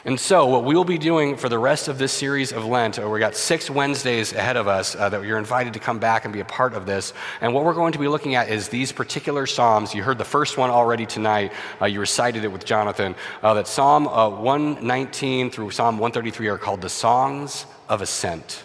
And 0.06 0.20
so, 0.20 0.44
what 0.44 0.64
we 0.64 0.74
will 0.74 0.84
be 0.84 0.98
doing 0.98 1.38
for 1.38 1.48
the 1.48 1.58
rest 1.58 1.88
of 1.88 1.96
this 1.96 2.12
series 2.12 2.52
of 2.52 2.66
Lent, 2.66 2.98
we've 2.98 3.20
got 3.20 3.34
six 3.34 3.70
Wednesdays 3.70 4.34
ahead 4.34 4.58
of 4.58 4.68
us 4.68 4.94
uh, 4.94 5.08
that 5.08 5.24
you're 5.24 5.38
invited 5.38 5.72
to 5.72 5.78
come 5.78 5.98
back 5.98 6.24
and 6.24 6.32
be 6.32 6.40
a 6.40 6.44
part 6.44 6.74
of 6.74 6.84
this. 6.84 7.14
And 7.40 7.54
what 7.54 7.64
we're 7.64 7.72
going 7.72 7.94
to 7.94 7.98
be 7.98 8.06
looking 8.06 8.34
at 8.34 8.50
is 8.50 8.68
these 8.68 8.92
particular 8.92 9.46
Psalms. 9.46 9.94
You 9.94 10.02
heard 10.02 10.18
the 10.18 10.24
first 10.24 10.58
one 10.58 10.68
already 10.68 11.06
tonight. 11.06 11.54
Uh, 11.80 11.86
you 11.86 12.00
recited 12.00 12.44
it 12.44 12.48
with 12.48 12.66
Jonathan. 12.66 13.14
Uh, 13.42 13.54
that 13.54 13.66
Psalm 13.66 14.06
uh, 14.06 14.28
119 14.28 15.50
through 15.50 15.70
Psalm 15.70 15.94
133 15.94 16.48
are 16.48 16.58
called 16.58 16.82
the 16.82 16.90
Songs 16.90 17.64
of 17.88 18.02
Ascent. 18.02 18.62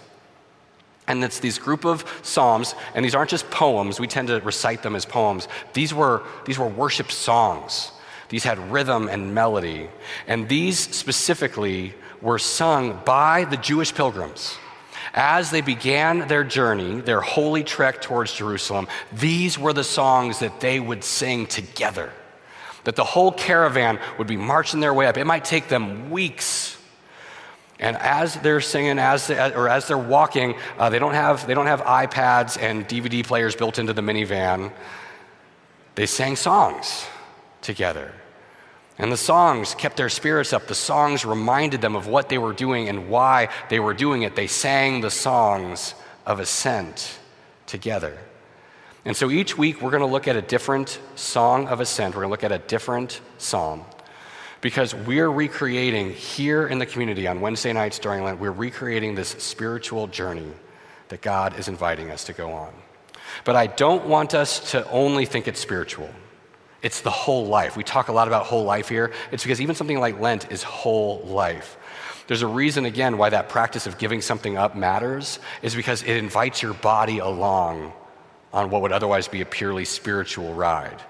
And 1.07 1.23
it's 1.23 1.39
these 1.39 1.57
group 1.57 1.85
of 1.85 2.03
psalms, 2.21 2.75
and 2.93 3.05
these 3.05 3.15
aren't 3.15 3.29
just 3.29 3.49
poems. 3.49 3.97
We 3.97 4.07
tend 4.07 4.27
to 4.27 4.41
recite 4.41 4.83
them 4.83 4.93
as 4.93 5.05
poems. 5.05 5.47
These 5.71 5.93
were, 5.93 6.21
these 6.43 6.59
were 6.59 6.67
worship 6.67 7.13
songs. 7.13 7.93
These 8.29 8.43
had 8.43 8.71
rhythm 8.71 9.09
and 9.09 9.33
melody. 9.33 9.89
And 10.27 10.47
these 10.47 10.79
specifically 10.79 11.95
were 12.21 12.39
sung 12.39 13.01
by 13.03 13.45
the 13.45 13.57
Jewish 13.57 13.93
pilgrims. 13.93 14.57
As 15.13 15.49
they 15.49 15.61
began 15.61 16.27
their 16.27 16.43
journey, 16.43 17.01
their 17.01 17.21
holy 17.21 17.63
trek 17.63 18.01
towards 18.01 18.31
Jerusalem, 18.31 18.87
these 19.11 19.57
were 19.57 19.73
the 19.73 19.83
songs 19.83 20.39
that 20.39 20.59
they 20.59 20.79
would 20.79 21.03
sing 21.03 21.47
together. 21.47 22.11
That 22.83 22.95
the 22.95 23.03
whole 23.03 23.31
caravan 23.31 23.99
would 24.19 24.27
be 24.27 24.37
marching 24.37 24.79
their 24.79 24.93
way 24.93 25.07
up. 25.07 25.17
It 25.17 25.25
might 25.25 25.43
take 25.43 25.67
them 25.67 26.11
weeks. 26.11 26.77
And 27.79 27.97
as 27.97 28.35
they're 28.35 28.61
singing, 28.61 28.99
as 28.99 29.27
they, 29.27 29.53
or 29.53 29.67
as 29.67 29.87
they're 29.87 29.97
walking, 29.97 30.55
uh, 30.77 30.89
they, 30.89 30.99
don't 30.99 31.13
have, 31.13 31.47
they 31.47 31.55
don't 31.55 31.65
have 31.65 31.81
iPads 31.81 32.61
and 32.61 32.87
DVD 32.87 33.25
players 33.25 33.55
built 33.55 33.79
into 33.79 33.93
the 33.93 34.01
minivan. 34.01 34.71
They 35.95 36.05
sang 36.05 36.35
songs 36.35 37.07
together. 37.61 38.11
And 38.97 39.11
the 39.11 39.17
songs 39.17 39.75
kept 39.75 39.95
their 39.95 40.09
spirits 40.09 40.51
up. 40.51 40.67
The 40.67 40.75
songs 40.75 41.23
reminded 41.23 41.81
them 41.81 41.95
of 41.95 42.07
what 42.07 42.27
they 42.27 42.37
were 42.37 42.53
doing 42.53 42.89
and 42.89 43.09
why 43.09 43.47
they 43.69 43.79
were 43.79 43.93
doing 43.93 44.23
it. 44.23 44.35
They 44.35 44.47
sang 44.47 45.01
the 45.01 45.09
songs 45.09 45.93
of 46.25 46.39
ascent 46.39 47.17
together. 47.65 48.17
And 49.05 49.15
so 49.15 49.29
each 49.29 49.57
week 49.57 49.81
we're 49.81 49.91
going 49.91 50.01
to 50.01 50.07
look 50.07 50.27
at 50.27 50.35
a 50.35 50.41
different 50.41 50.99
song 51.15 51.67
of 51.67 51.79
ascent. 51.79 52.13
We're 52.13 52.23
going 52.23 52.29
to 52.29 52.31
look 52.31 52.43
at 52.43 52.51
a 52.51 52.67
different 52.67 53.21
psalm 53.37 53.85
because 54.61 54.93
we're 54.93 55.29
recreating 55.29 56.11
here 56.11 56.67
in 56.67 56.79
the 56.79 56.85
community 56.85 57.27
on 57.27 57.41
Wednesday 57.41 57.71
nights 57.71 57.99
during 57.99 58.23
Lent, 58.23 58.39
we're 58.39 58.51
recreating 58.51 59.15
this 59.15 59.29
spiritual 59.29 60.07
journey 60.07 60.51
that 61.07 61.21
God 61.21 61.57
is 61.57 61.67
inviting 61.67 62.11
us 62.11 62.25
to 62.25 62.33
go 62.33 62.51
on. 62.51 62.73
But 63.45 63.55
I 63.55 63.67
don't 63.67 64.05
want 64.05 64.33
us 64.33 64.71
to 64.71 64.89
only 64.89 65.25
think 65.25 65.47
it's 65.47 65.59
spiritual. 65.59 66.09
It's 66.81 67.01
the 67.01 67.09
whole 67.09 67.45
life. 67.45 67.75
We 67.75 67.83
talk 67.83 68.07
a 68.07 68.11
lot 68.13 68.27
about 68.27 68.45
whole 68.45 68.63
life 68.63 68.87
here. 68.89 69.11
It's 69.31 69.43
because 69.43 69.59
even 69.59 69.75
something 69.75 69.99
like 69.99 70.19
Lent 70.19 70.51
is 70.51 70.63
whole 70.63 71.19
life. 71.25 71.77
There's 72.27 72.41
a 72.41 72.47
reason, 72.47 72.85
again, 72.85 73.17
why 73.17 73.29
that 73.29 73.49
practice 73.49 73.87
of 73.87 73.97
giving 73.97 74.21
something 74.21 74.55
up 74.55 74.75
matters, 74.75 75.39
is 75.61 75.75
because 75.75 76.03
it 76.03 76.15
invites 76.15 76.61
your 76.61 76.75
body 76.75 77.17
along 77.19 77.91
on 78.53 78.69
what 78.69 78.81
would 78.83 78.91
otherwise 78.91 79.27
be 79.27 79.41
a 79.41 79.45
purely 79.45 79.83
spiritual 79.83 80.53
ride. 80.53 81.01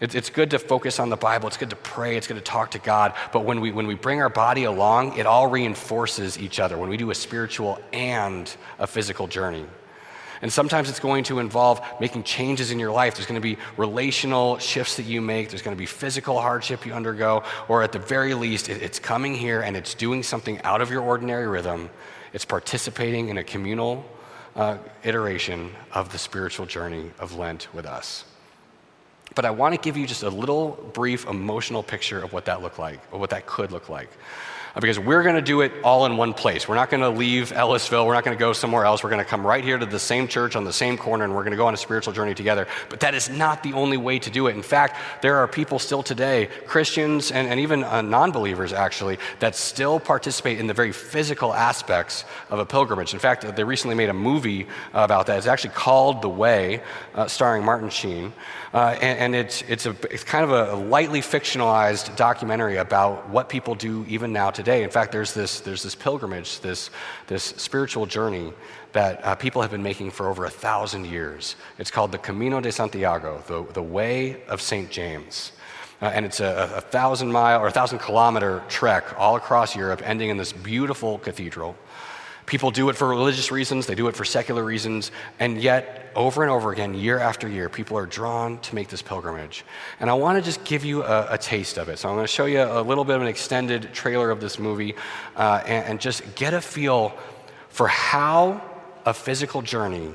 It's 0.00 0.30
good 0.30 0.50
to 0.52 0.60
focus 0.60 1.00
on 1.00 1.10
the 1.10 1.16
Bible, 1.16 1.48
it's 1.48 1.56
good 1.56 1.70
to 1.70 1.76
pray, 1.76 2.16
it's 2.16 2.28
good 2.28 2.36
to 2.36 2.40
talk 2.40 2.70
to 2.70 2.78
God, 2.78 3.14
but 3.32 3.44
when 3.44 3.60
we, 3.60 3.72
when 3.72 3.88
we 3.88 3.96
bring 3.96 4.22
our 4.22 4.28
body 4.28 4.62
along, 4.62 5.18
it 5.18 5.26
all 5.26 5.48
reinforces 5.48 6.38
each 6.38 6.60
other 6.60 6.78
when 6.78 6.88
we 6.88 6.96
do 6.96 7.10
a 7.10 7.14
spiritual 7.16 7.80
and 7.92 8.56
a 8.78 8.86
physical 8.86 9.26
journey. 9.26 9.66
And 10.42 10.52
sometimes 10.52 10.88
it's 10.88 11.00
going 11.00 11.24
to 11.24 11.38
involve 11.38 11.80
making 12.00 12.22
changes 12.22 12.70
in 12.70 12.78
your 12.78 12.92
life. 12.92 13.14
There's 13.14 13.26
going 13.26 13.40
to 13.40 13.46
be 13.46 13.58
relational 13.76 14.58
shifts 14.58 14.96
that 14.96 15.04
you 15.04 15.20
make, 15.20 15.50
there's 15.50 15.62
going 15.62 15.76
to 15.76 15.78
be 15.78 15.86
physical 15.86 16.40
hardship 16.40 16.86
you 16.86 16.92
undergo, 16.92 17.42
or 17.68 17.82
at 17.82 17.92
the 17.92 17.98
very 17.98 18.34
least, 18.34 18.68
it's 18.68 18.98
coming 18.98 19.34
here 19.34 19.60
and 19.60 19.76
it's 19.76 19.94
doing 19.94 20.22
something 20.22 20.60
out 20.62 20.80
of 20.80 20.90
your 20.90 21.02
ordinary 21.02 21.46
rhythm. 21.46 21.90
It's 22.32 22.44
participating 22.44 23.28
in 23.28 23.38
a 23.38 23.44
communal 23.44 24.04
uh, 24.54 24.78
iteration 25.04 25.72
of 25.92 26.12
the 26.12 26.18
spiritual 26.18 26.66
journey 26.66 27.10
of 27.18 27.36
Lent 27.36 27.72
with 27.74 27.86
us. 27.86 28.24
But 29.34 29.44
I 29.44 29.50
want 29.50 29.74
to 29.74 29.80
give 29.80 29.96
you 29.96 30.06
just 30.06 30.22
a 30.22 30.30
little 30.30 30.90
brief 30.94 31.26
emotional 31.26 31.82
picture 31.82 32.22
of 32.22 32.32
what 32.32 32.46
that 32.46 32.62
looked 32.62 32.78
like, 32.78 33.00
or 33.12 33.18
what 33.18 33.30
that 33.30 33.46
could 33.46 33.72
look 33.72 33.88
like 33.88 34.10
because 34.80 34.98
we're 34.98 35.22
going 35.22 35.34
to 35.34 35.42
do 35.42 35.62
it 35.62 35.72
all 35.82 36.06
in 36.06 36.16
one 36.16 36.32
place. 36.32 36.68
We're 36.68 36.76
not 36.76 36.90
going 36.90 37.00
to 37.00 37.10
leave 37.10 37.52
Ellisville. 37.52 38.06
We're 38.06 38.14
not 38.14 38.24
going 38.24 38.36
to 38.36 38.40
go 38.40 38.52
somewhere 38.52 38.84
else. 38.84 39.02
We're 39.02 39.10
going 39.10 39.24
to 39.24 39.28
come 39.28 39.46
right 39.46 39.64
here 39.64 39.76
to 39.76 39.86
the 39.86 39.98
same 39.98 40.28
church 40.28 40.54
on 40.54 40.64
the 40.64 40.72
same 40.72 40.96
corner 40.96 41.24
and 41.24 41.34
we're 41.34 41.42
going 41.42 41.52
to 41.52 41.56
go 41.56 41.66
on 41.66 41.74
a 41.74 41.78
spiritual 41.78 42.12
journey 42.12 42.34
together. 42.34 42.68
But 42.88 43.00
that 43.00 43.14
is 43.14 43.28
not 43.28 43.62
the 43.62 43.72
only 43.72 43.96
way 43.96 44.18
to 44.20 44.30
do 44.30 44.46
it. 44.46 44.54
In 44.54 44.62
fact, 44.62 44.96
there 45.22 45.36
are 45.38 45.48
people 45.48 45.78
still 45.78 46.02
today, 46.02 46.48
Christians 46.66 47.32
and, 47.32 47.48
and 47.48 47.58
even 47.58 47.82
uh, 47.82 48.02
non 48.02 48.30
believers 48.30 48.72
actually, 48.72 49.18
that 49.40 49.56
still 49.56 49.98
participate 49.98 50.60
in 50.60 50.68
the 50.68 50.74
very 50.74 50.92
physical 50.92 51.52
aspects 51.52 52.24
of 52.50 52.60
a 52.60 52.66
pilgrimage. 52.66 53.12
In 53.12 53.20
fact, 53.20 53.56
they 53.56 53.64
recently 53.64 53.96
made 53.96 54.10
a 54.10 54.14
movie 54.14 54.68
about 54.92 55.26
that. 55.26 55.38
It's 55.38 55.46
actually 55.46 55.74
called 55.74 56.22
The 56.22 56.28
Way, 56.28 56.82
uh, 57.14 57.26
starring 57.26 57.64
Martin 57.64 57.90
Sheen. 57.90 58.32
Uh, 58.72 58.96
and, 59.00 59.18
and 59.18 59.34
it's, 59.34 59.62
it's, 59.62 59.86
a, 59.86 59.96
it's 60.10 60.24
kind 60.24 60.44
of 60.44 60.50
a 60.50 60.74
lightly 60.74 61.20
fictionalized 61.20 62.14
documentary 62.16 62.76
about 62.76 63.28
what 63.30 63.48
people 63.48 63.74
do 63.74 64.04
even 64.08 64.32
now 64.32 64.50
today. 64.50 64.67
In 64.68 64.90
fact, 64.90 65.12
there's 65.12 65.32
this, 65.32 65.60
there's 65.60 65.82
this 65.82 65.94
pilgrimage, 65.94 66.60
this, 66.60 66.90
this 67.26 67.42
spiritual 67.42 68.06
journey 68.06 68.52
that 68.92 69.24
uh, 69.24 69.34
people 69.34 69.62
have 69.62 69.70
been 69.70 69.82
making 69.82 70.10
for 70.10 70.28
over 70.28 70.44
a 70.44 70.50
thousand 70.50 71.06
years. 71.06 71.56
It's 71.78 71.90
called 71.90 72.12
the 72.12 72.18
Camino 72.18 72.60
de 72.60 72.70
Santiago, 72.70 73.42
the, 73.46 73.64
the 73.72 73.82
Way 73.82 74.42
of 74.44 74.60
St. 74.60 74.90
James. 74.90 75.52
Uh, 76.00 76.06
and 76.06 76.24
it's 76.24 76.40
a, 76.40 76.70
a 76.76 76.80
thousand 76.80 77.32
mile 77.32 77.60
or 77.60 77.66
a 77.66 77.72
thousand 77.72 77.98
kilometer 77.98 78.62
trek 78.68 79.18
all 79.18 79.36
across 79.36 79.74
Europe, 79.74 80.00
ending 80.04 80.28
in 80.28 80.36
this 80.36 80.52
beautiful 80.52 81.18
cathedral. 81.18 81.74
People 82.48 82.70
do 82.70 82.88
it 82.88 82.96
for 82.96 83.06
religious 83.06 83.52
reasons, 83.52 83.86
they 83.86 83.94
do 83.94 84.08
it 84.08 84.16
for 84.16 84.24
secular 84.24 84.64
reasons, 84.64 85.10
and 85.38 85.60
yet, 85.60 86.10
over 86.16 86.42
and 86.42 86.50
over 86.50 86.72
again, 86.72 86.94
year 86.94 87.18
after 87.18 87.46
year, 87.46 87.68
people 87.68 87.98
are 87.98 88.06
drawn 88.06 88.58
to 88.60 88.74
make 88.74 88.88
this 88.88 89.02
pilgrimage. 89.02 89.66
And 90.00 90.08
I 90.08 90.14
want 90.14 90.38
to 90.38 90.42
just 90.42 90.64
give 90.64 90.82
you 90.82 91.02
a, 91.02 91.34
a 91.34 91.36
taste 91.38 91.76
of 91.76 91.90
it. 91.90 91.98
So 91.98 92.08
I'm 92.08 92.14
going 92.14 92.26
to 92.26 92.32
show 92.32 92.46
you 92.46 92.62
a 92.62 92.80
little 92.80 93.04
bit 93.04 93.16
of 93.16 93.22
an 93.22 93.28
extended 93.28 93.92
trailer 93.92 94.30
of 94.30 94.40
this 94.40 94.58
movie 94.58 94.94
uh, 95.36 95.62
and, 95.66 95.84
and 95.84 96.00
just 96.00 96.22
get 96.36 96.54
a 96.54 96.62
feel 96.62 97.12
for 97.68 97.86
how 97.86 98.62
a 99.04 99.12
physical 99.12 99.60
journey 99.60 100.14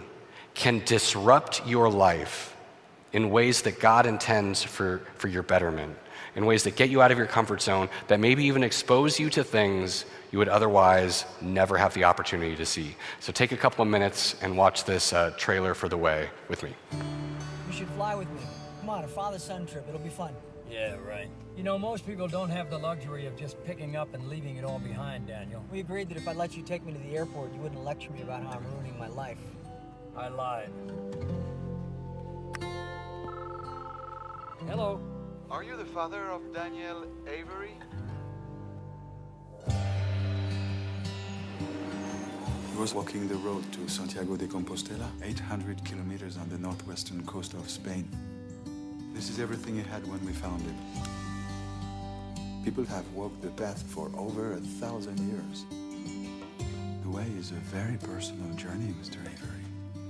can 0.56 0.82
disrupt 0.86 1.66
your 1.68 1.88
life 1.88 2.58
in 3.12 3.30
ways 3.30 3.62
that 3.62 3.80
God 3.80 4.08
intends 4.08 4.64
for, 4.64 5.04
for 5.18 5.28
your 5.28 5.44
betterment, 5.44 5.96
in 6.36 6.46
ways 6.46 6.64
that 6.64 6.76
get 6.76 6.90
you 6.90 7.02
out 7.02 7.12
of 7.12 7.18
your 7.18 7.28
comfort 7.28 7.62
zone, 7.62 7.90
that 8.08 8.20
maybe 8.20 8.46
even 8.46 8.64
expose 8.64 9.20
you 9.20 9.30
to 9.32 9.44
things 9.44 10.06
you 10.32 10.40
would 10.40 10.50
otherwise 10.50 11.26
never 11.42 11.78
have 11.78 11.94
the 11.94 12.04
opportunity 12.04 12.56
to 12.56 12.66
see. 12.66 12.96
So 13.20 13.32
take 13.32 13.52
a 13.52 13.58
couple 13.58 13.84
of 13.84 13.90
minutes 13.90 14.36
and 14.42 14.58
watch 14.58 14.84
this 14.84 15.14
uh, 15.14 15.34
trailer 15.38 15.74
for 15.74 15.88
The 15.88 15.98
Way 15.98 16.30
with 16.50 16.64
me. 16.64 16.74
You 16.92 17.74
should 17.74 17.90
fly 17.90 18.16
with 18.16 18.30
me. 18.32 18.42
Come 18.80 18.90
on, 18.90 19.04
a 19.04 19.08
father 19.08 19.40
son 19.40 19.66
trip. 19.66 19.86
It'll 19.88 20.00
be 20.00 20.10
fun. 20.10 20.34
Yeah, 20.70 20.96
right. 21.08 21.30
You 21.56 21.62
know, 21.62 21.78
most 21.78 22.08
people 22.08 22.28
don't 22.28 22.50
have 22.50 22.72
the 22.72 22.80
luxury 22.80 23.28
of 23.28 23.38
just 23.38 23.64
picking 23.64 23.96
up 23.96 24.16
and 24.16 24.28
leaving 24.28 24.58
it 24.58 24.66
all 24.66 24.80
behind, 24.80 25.28
Daniel. 25.28 25.64
We 25.72 25.82
agreed 25.82 26.10
that 26.10 26.18
if 26.18 26.28
I 26.28 26.34
let 26.34 26.58
you 26.58 26.64
take 26.64 26.84
me 26.84 26.94
to 26.94 27.00
the 27.00 27.16
airport, 27.16 27.54
you 27.54 27.60
wouldn't 27.60 27.84
lecture 27.84 28.12
me 28.12 28.24
about 28.24 28.42
how 28.42 28.54
I'm 28.54 28.66
ruining 28.74 28.98
my 28.98 29.08
life. 29.08 29.38
I 30.18 30.30
lied. 30.30 30.70
Hello. 34.68 35.00
Are 35.52 35.64
you 35.64 35.78
the 35.78 35.86
father 35.86 36.24
of 36.32 36.42
Daniel 36.54 37.06
Avery? 37.28 37.76
He 42.72 42.80
was 42.80 42.94
walking 42.94 43.28
the 43.28 43.36
road 43.36 43.64
to 43.74 43.88
Santiago 43.88 44.36
de 44.36 44.48
Compostela, 44.48 45.08
800 45.22 45.86
kilometers 45.86 46.38
on 46.38 46.50
the 46.50 46.58
northwestern 46.58 47.24
coast 47.26 47.54
of 47.54 47.70
Spain. 47.70 48.08
This 49.14 49.30
is 49.30 49.40
everything 49.40 49.76
he 49.76 49.84
had 49.84 50.08
when 50.08 50.26
we 50.26 50.32
found 50.34 50.62
him. 50.62 50.76
People 52.64 52.86
have 52.86 53.08
walked 53.14 53.42
the 53.42 53.50
path 53.50 53.84
for 53.84 54.10
over 54.18 54.54
a 54.54 54.62
thousand 54.82 55.20
years. 55.20 55.66
The 57.04 57.10
way 57.10 57.28
is 57.38 57.52
a 57.52 57.62
very 57.76 57.98
personal 57.98 58.56
journey, 58.56 58.96
Mr. 59.00 59.20
Avery. 59.20 59.64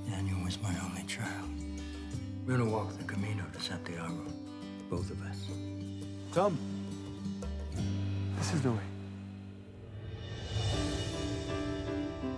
Daniel 0.09 0.39
was 0.45 0.61
my 0.61 0.73
only 0.85 1.03
child. 1.03 1.49
We're 2.45 2.57
gonna 2.57 2.69
walk 2.69 2.97
the 2.97 3.03
Camino 3.03 3.43
to 3.53 3.59
Santiago, 3.59 4.25
both 4.95 5.09
of 5.09 5.21
us. 5.23 5.47
Come. 6.35 6.55
This 8.37 8.53
is 8.53 8.61
the 8.61 8.71
way. 8.71 8.87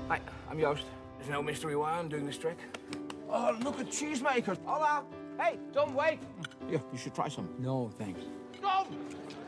Hi, 0.08 0.22
I'm 0.50 0.58
Joost. 0.58 0.86
There's 1.18 1.30
no 1.30 1.44
mystery 1.44 1.76
why 1.76 1.92
I'm 2.00 2.08
doing 2.08 2.26
this 2.26 2.38
trick. 2.38 2.58
Oh, 3.30 3.58
look 3.62 3.78
at 3.82 3.88
cheesemakers. 3.88 4.58
Hola. 4.64 5.04
Hey, 5.38 5.60
don't 5.74 5.94
wait. 5.94 6.20
Yeah, 6.70 6.78
you 6.94 6.98
should 6.98 7.14
try 7.14 7.28
some. 7.28 7.50
No, 7.60 7.92
thanks. 8.00 8.22
Stop! 8.58 8.88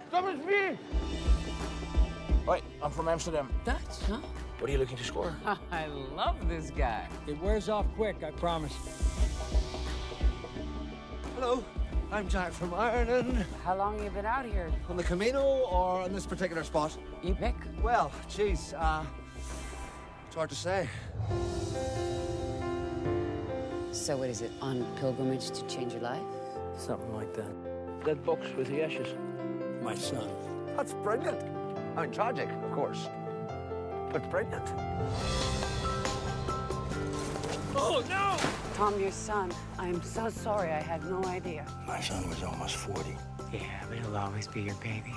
Stop 0.09 0.27
is 0.27 0.45
me! 0.45 0.77
Right, 2.45 2.63
I'm 2.83 2.91
from 2.91 3.07
Amsterdam. 3.07 3.47
Dutch, 3.63 3.79
huh? 4.09 4.19
What 4.59 4.69
are 4.69 4.73
you 4.73 4.79
looking 4.79 4.97
to 4.97 5.03
score? 5.05 5.33
I 5.71 5.85
love 6.13 6.49
this 6.49 6.71
guy. 6.71 7.07
It 7.25 7.41
wears 7.41 7.69
off 7.69 7.85
quick, 7.95 8.21
I 8.21 8.31
promise. 8.31 8.75
Hello, 11.35 11.63
I'm 12.09 12.29
Jack 12.29 12.53
from 12.53 12.73
Ireland. 12.73 13.45
How 13.65 13.75
long 13.75 14.01
you 14.01 14.09
been 14.09 14.25
out 14.25 14.45
here? 14.45 14.71
On 14.89 14.95
the 14.95 15.03
Camino 15.03 15.41
or 15.69 16.01
on 16.03 16.13
this 16.13 16.25
particular 16.25 16.63
spot? 16.63 16.97
You 17.21 17.35
pick. 17.35 17.55
Well, 17.83 18.13
geez, 18.29 18.73
uh, 18.73 19.03
it's 20.25 20.35
hard 20.35 20.49
to 20.49 20.55
say. 20.55 20.87
So 23.91 24.15
what 24.15 24.29
is 24.29 24.41
it, 24.41 24.51
on 24.61 24.85
pilgrimage 25.01 25.51
to 25.51 25.67
change 25.67 25.91
your 25.91 26.01
life? 26.01 26.23
Something 26.77 27.13
like 27.13 27.33
that. 27.33 28.05
That 28.05 28.23
box 28.23 28.47
with 28.55 28.67
the 28.67 28.83
ashes. 28.83 29.13
My 29.81 29.93
son. 29.93 30.29
That's 30.77 30.93
brilliant. 30.93 31.43
I 31.97 32.03
mean, 32.03 32.11
tragic, 32.11 32.47
of 32.49 32.71
course, 32.71 33.09
but 34.13 34.29
brilliant. 34.31 34.63
Oh, 37.75 38.01
no! 38.07 38.56
Tom, 38.77 38.99
your 39.01 39.09
son. 39.09 39.51
I 39.79 39.87
am 39.87 40.03
so 40.03 40.29
sorry. 40.29 40.69
I 40.69 40.79
had 40.79 41.03
no 41.09 41.25
idea. 41.25 41.65
My 41.87 41.99
son 41.99 42.29
was 42.29 42.43
almost 42.43 42.75
40. 42.75 43.09
Yeah, 43.51 43.59
but 43.89 43.97
he'll 43.97 44.15
always 44.15 44.47
be 44.47 44.61
your 44.61 44.75
baby. 44.75 45.09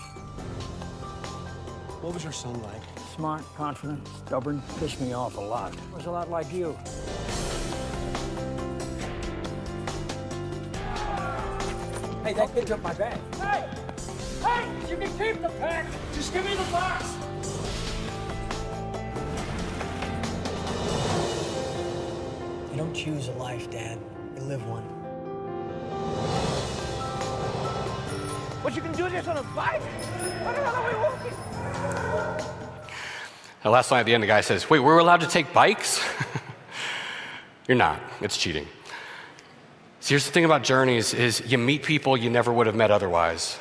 What 2.01 2.15
was 2.15 2.25
your 2.25 2.33
son 2.33 2.55
like? 2.63 2.81
Smart, 3.15 3.45
confident, 3.57 4.09
stubborn, 4.25 4.63
pissed 4.79 4.99
me 4.99 5.13
off 5.13 5.37
a 5.37 5.43
lot. 5.43 5.75
Was 5.95 6.07
a 6.07 6.11
lot 6.11 6.31
like 6.31 6.51
you. 6.51 6.75
Hey, 12.25 12.33
that 12.33 12.55
kid 12.55 12.67
took 12.67 12.83
my 12.83 12.95
bag. 12.95 13.21
Hey! 13.35 13.69
Hey! 14.43 14.91
You 14.91 14.97
can 14.97 15.19
keep 15.19 15.43
the 15.43 15.51
pack! 15.59 15.85
Just 16.15 16.33
give 16.33 16.47
me 16.47 16.55
the 16.55 16.73
box! 16.73 17.20
Don't 22.81 22.95
choose 22.95 23.29
a 23.29 23.33
life, 23.33 23.71
Dad. 23.71 23.99
You 24.35 24.43
live 24.45 24.67
one. 24.67 24.83
But 28.63 28.75
you 28.75 28.81
can 28.81 28.93
do 28.93 29.07
this 29.11 29.29
on 29.29 29.37
a 29.37 29.43
bike? 29.55 29.83
What 29.83 30.57
the 30.57 30.65
hell 30.65 30.77
are 30.77 30.89
we 30.89 30.99
walking? 30.99 31.33
And 33.63 33.71
last 33.71 33.91
line 33.91 34.01
at 34.01 34.07
the 34.07 34.15
end, 34.15 34.23
the 34.23 34.27
guy 34.27 34.41
says, 34.41 34.71
Wait, 34.71 34.79
we're 34.79 34.97
allowed 34.97 35.21
to 35.21 35.27
take 35.27 35.53
bikes? 35.53 36.03
You're 37.69 37.77
not. 37.77 38.01
It's 38.23 38.39
cheating. 38.39 38.67
So 40.01 40.09
here's 40.09 40.25
the 40.25 40.33
thing 40.33 40.47
about 40.47 40.65
journeys 40.65 41.13
is 41.13 41.43
you 41.53 41.59
meet 41.59 41.83
people 41.83 42.17
you 42.17 42.31
never 42.31 42.51
would 42.51 42.67
have 42.67 42.77
met 42.77 42.91
otherwise. 42.91 43.59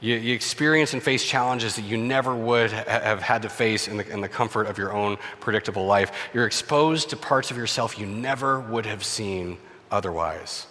You, 0.00 0.14
you 0.14 0.34
experience 0.34 0.92
and 0.92 1.02
face 1.02 1.24
challenges 1.24 1.76
that 1.76 1.82
you 1.82 1.96
never 1.96 2.34
would 2.34 2.72
ha- 2.72 2.84
have 2.86 3.20
had 3.20 3.42
to 3.42 3.48
face 3.48 3.88
in 3.88 3.96
the, 3.96 4.08
in 4.08 4.20
the 4.20 4.28
comfort 4.28 4.66
of 4.68 4.78
your 4.78 4.92
own 4.92 5.16
predictable 5.40 5.86
life. 5.86 6.12
You're 6.32 6.46
exposed 6.46 7.10
to 7.10 7.16
parts 7.16 7.50
of 7.50 7.56
yourself 7.56 7.98
you 7.98 8.06
never 8.06 8.60
would 8.60 8.86
have 8.86 9.04
seen 9.04 9.58
otherwise. 9.90 10.66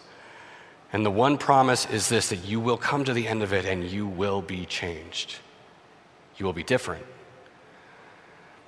And 0.94 1.06
the 1.06 1.12
one 1.12 1.38
promise 1.38 1.86
is 1.90 2.08
this 2.08 2.30
that 2.30 2.46
you 2.46 2.60
will 2.60 2.78
come 2.78 3.04
to 3.04 3.14
the 3.14 3.28
end 3.28 3.44
of 3.44 3.52
it 3.52 3.66
and 3.66 3.84
you 3.84 4.08
will 4.08 4.42
be 4.42 4.66
changed. 4.66 5.36
You 6.38 6.46
will 6.46 6.54
be 6.54 6.64
different. 6.64 7.06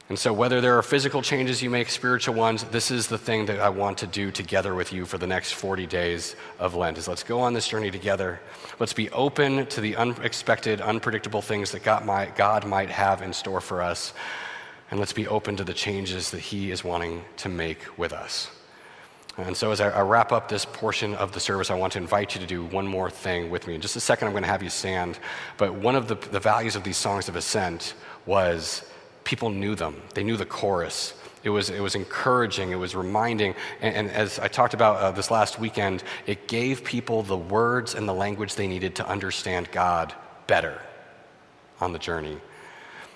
And 0.09 0.17
so, 0.17 0.33
whether 0.33 0.59
there 0.59 0.75
are 0.75 0.81
physical 0.81 1.21
changes 1.21 1.61
you 1.61 1.69
make, 1.69 1.87
spiritual 1.87 2.33
ones, 2.33 2.63
this 2.63 2.89
is 2.89 3.05
the 3.05 3.17
thing 3.17 3.45
that 3.45 3.59
I 3.59 3.69
want 3.69 3.99
to 3.99 4.07
do 4.07 4.31
together 4.31 4.73
with 4.73 4.91
you 4.91 5.05
for 5.05 5.19
the 5.19 5.27
next 5.27 5.51
40 5.51 5.85
days 5.85 6.35
of 6.57 6.73
Lent. 6.73 6.97
Is 6.97 7.07
let's 7.07 7.21
go 7.21 7.39
on 7.39 7.53
this 7.53 7.67
journey 7.67 7.91
together. 7.91 8.39
Let's 8.79 8.93
be 8.93 9.11
open 9.11 9.67
to 9.67 9.81
the 9.81 9.95
unexpected, 9.95 10.81
unpredictable 10.81 11.43
things 11.43 11.71
that 11.73 11.83
God 11.83 12.07
might, 12.07 12.35
God 12.35 12.65
might 12.65 12.89
have 12.89 13.21
in 13.21 13.31
store 13.31 13.61
for 13.61 13.83
us. 13.83 14.13
And 14.89 14.99
let's 14.99 15.13
be 15.13 15.27
open 15.27 15.55
to 15.57 15.63
the 15.63 15.75
changes 15.75 16.31
that 16.31 16.39
He 16.39 16.71
is 16.71 16.83
wanting 16.83 17.23
to 17.37 17.49
make 17.49 17.79
with 17.95 18.11
us. 18.11 18.49
And 19.37 19.55
so, 19.55 19.71
as 19.71 19.79
I, 19.79 20.01
wrap 20.01 20.31
up 20.31 20.49
this 20.49 20.65
portion 20.65 21.13
of 21.15 21.33
the 21.33 21.39
service, 21.39 21.69
I 21.69 21.75
want 21.75 21.93
to 21.93 21.99
invite 21.99 22.33
you 22.33 22.41
to 22.41 22.47
do 22.47 22.65
one 22.65 22.87
more 22.87 23.11
thing 23.11 23.51
with 23.51 23.67
me. 23.67 23.75
In 23.75 23.81
just 23.81 23.95
a 23.95 23.99
second, 23.99 24.27
I'm 24.27 24.33
going 24.33 24.43
to 24.43 24.49
have 24.49 24.63
you 24.63 24.71
stand. 24.71 25.19
But 25.57 25.75
one 25.75 25.95
of 25.95 26.07
the, 26.07 26.15
the 26.15 26.39
values 26.39 26.75
of 26.75 26.83
these 26.83 26.97
songs 26.97 27.29
of 27.29 27.35
ascent 27.35 27.93
was 28.25 28.88
people 29.29 29.51
knew 29.51 29.75
them, 29.75 29.95
they 30.15 30.23
knew 30.23 30.35
the 30.35 30.45
chorus. 30.45 31.13
It 31.43 31.51
was, 31.51 31.69
it 31.69 31.81
was 31.81 31.93
encouraging, 31.93 32.71
it 32.71 32.75
was 32.75 32.95
reminding. 32.95 33.53
And, 33.79 33.95
and 33.95 34.09
as 34.09 34.39
I 34.39 34.47
talked 34.47 34.73
about 34.73 34.97
uh, 34.97 35.11
this 35.11 35.29
last 35.29 35.59
weekend, 35.59 36.03
it 36.25 36.47
gave 36.47 36.83
people 36.83 37.21
the 37.21 37.37
words 37.37 37.93
and 37.93 38.09
the 38.09 38.13
language 38.13 38.55
they 38.55 38.67
needed 38.67 38.95
to 38.95 39.07
understand 39.07 39.71
God 39.71 40.15
better 40.47 40.81
on 41.79 41.93
the 41.93 41.99
journey. 41.99 42.39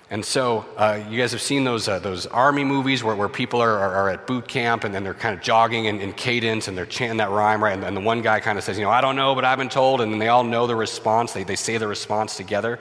And 0.10 0.24
so, 0.24 0.66
uh, 0.78 1.02
you 1.10 1.18
guys 1.18 1.32
have 1.32 1.42
seen 1.42 1.64
those, 1.64 1.88
uh, 1.88 1.98
those 1.98 2.28
army 2.28 2.64
movies 2.64 3.04
where, 3.04 3.16
where 3.16 3.30
people 3.30 3.62
are, 3.62 3.80
are, 3.80 3.96
are, 3.96 4.10
at 4.10 4.28
boot 4.28 4.48
camp 4.48 4.84
and 4.84 4.94
then 4.94 5.04
they're 5.04 5.14
kind 5.14 5.34
of 5.34 5.42
jogging 5.42 5.86
in, 5.86 6.02
in 6.02 6.14
cadence 6.14 6.68
and 6.68 6.78
they're 6.78 6.86
chanting 6.86 7.18
that 7.18 7.32
rhyme, 7.32 7.64
right? 7.64 7.74
And, 7.74 7.84
and, 7.84 7.98
the 7.98 8.02
one 8.02 8.22
guy 8.22 8.40
kind 8.40 8.58
of 8.58 8.64
says, 8.64 8.78
You 8.78 8.84
know, 8.84 8.92
I 8.92 9.02
don't 9.02 9.16
know, 9.16 9.34
but 9.34 9.46
I've 9.46 9.58
been 9.58 9.70
told. 9.70 10.02
And 10.02 10.12
then 10.12 10.20
they 10.20 10.28
all 10.28 10.44
know 10.44 10.68
the 10.68 10.76
response. 10.76 11.34
They, 11.34 11.44
they 11.44 11.56
say 11.56 11.78
the 11.78 11.88
response 11.88 12.38
together. 12.38 12.80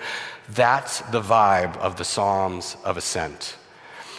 That's 0.51 1.01
the 1.11 1.23
vibe 1.23 1.77
of 1.79 1.97
the 1.97 2.05
Psalms 2.05 2.77
of 2.85 2.97
Ascent. 2.97 3.57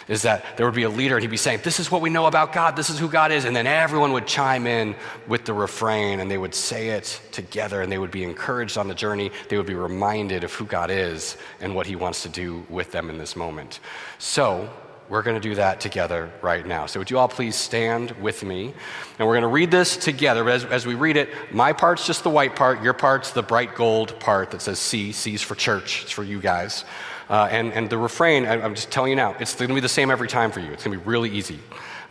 Is 0.07 0.23
that 0.23 0.57
there 0.57 0.65
would 0.65 0.75
be 0.75 0.83
a 0.83 0.89
leader 0.89 1.15
and 1.15 1.23
he'd 1.23 1.31
be 1.31 1.37
saying, 1.37 1.61
This 1.63 1.79
is 1.79 1.89
what 1.91 2.01
we 2.01 2.09
know 2.09 2.25
about 2.25 2.53
God, 2.53 2.75
this 2.75 2.89
is 2.89 2.99
who 2.99 3.07
God 3.07 3.31
is. 3.31 3.45
And 3.45 3.55
then 3.55 3.67
everyone 3.67 4.13
would 4.13 4.27
chime 4.27 4.67
in 4.67 4.95
with 5.27 5.45
the 5.45 5.53
refrain 5.53 6.19
and 6.19 6.29
they 6.29 6.37
would 6.37 6.55
say 6.55 6.89
it 6.89 7.21
together 7.31 7.81
and 7.81 7.91
they 7.91 7.97
would 7.97 8.11
be 8.11 8.23
encouraged 8.23 8.77
on 8.77 8.87
the 8.87 8.95
journey. 8.95 9.31
They 9.49 9.57
would 9.57 9.65
be 9.65 9.75
reminded 9.75 10.43
of 10.43 10.53
who 10.53 10.65
God 10.65 10.91
is 10.91 11.37
and 11.59 11.75
what 11.75 11.87
he 11.87 11.95
wants 11.95 12.23
to 12.23 12.29
do 12.29 12.65
with 12.69 12.91
them 12.91 13.09
in 13.09 13.17
this 13.17 13.35
moment. 13.35 13.79
So, 14.17 14.69
we're 15.09 15.21
going 15.21 15.39
to 15.39 15.47
do 15.47 15.55
that 15.55 15.81
together 15.81 16.31
right 16.41 16.65
now. 16.65 16.85
So, 16.85 16.99
would 16.99 17.11
you 17.11 17.19
all 17.19 17.27
please 17.27 17.55
stand 17.55 18.11
with 18.11 18.43
me? 18.43 18.73
And 19.19 19.27
we're 19.27 19.33
going 19.33 19.41
to 19.41 19.47
read 19.47 19.69
this 19.69 19.97
together. 19.97 20.49
As, 20.49 20.65
as 20.65 20.87
we 20.87 20.95
read 20.95 21.17
it, 21.17 21.29
my 21.51 21.73
part's 21.73 22.07
just 22.07 22.23
the 22.23 22.29
white 22.29 22.55
part, 22.55 22.81
your 22.81 22.93
part's 22.93 23.31
the 23.31 23.43
bright 23.43 23.75
gold 23.75 24.19
part 24.19 24.51
that 24.51 24.61
says 24.61 24.79
C. 24.79 25.11
C's 25.11 25.41
for 25.41 25.55
church, 25.55 26.03
it's 26.03 26.11
for 26.11 26.23
you 26.23 26.39
guys. 26.39 26.85
Uh, 27.29 27.47
and, 27.49 27.71
and 27.73 27.89
the 27.89 27.97
refrain, 27.97 28.45
I, 28.45 28.57
am 28.57 28.75
just 28.75 28.91
telling 28.91 29.09
you 29.09 29.15
now, 29.15 29.35
it's 29.39 29.55
going 29.55 29.69
to 29.69 29.73
be 29.73 29.79
the 29.79 29.89
same 29.89 30.11
every 30.11 30.27
time 30.27 30.51
for 30.51 30.59
you. 30.59 30.71
It's 30.71 30.83
going 30.83 30.97
to 30.97 31.03
be 31.03 31.09
really 31.09 31.29
easy. 31.29 31.59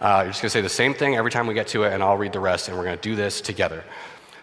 Uh, 0.00 0.22
you're 0.24 0.32
just 0.32 0.42
going 0.42 0.48
to 0.48 0.50
say 0.50 0.60
the 0.62 0.68
same 0.68 0.94
thing 0.94 1.16
every 1.16 1.30
time 1.30 1.46
we 1.46 1.54
get 1.54 1.68
to 1.68 1.84
it, 1.84 1.92
and 1.92 2.02
I'll 2.02 2.16
read 2.16 2.32
the 2.32 2.40
rest, 2.40 2.68
and 2.68 2.76
we're 2.76 2.84
going 2.84 2.96
to 2.96 3.02
do 3.02 3.14
this 3.14 3.40
together. 3.40 3.84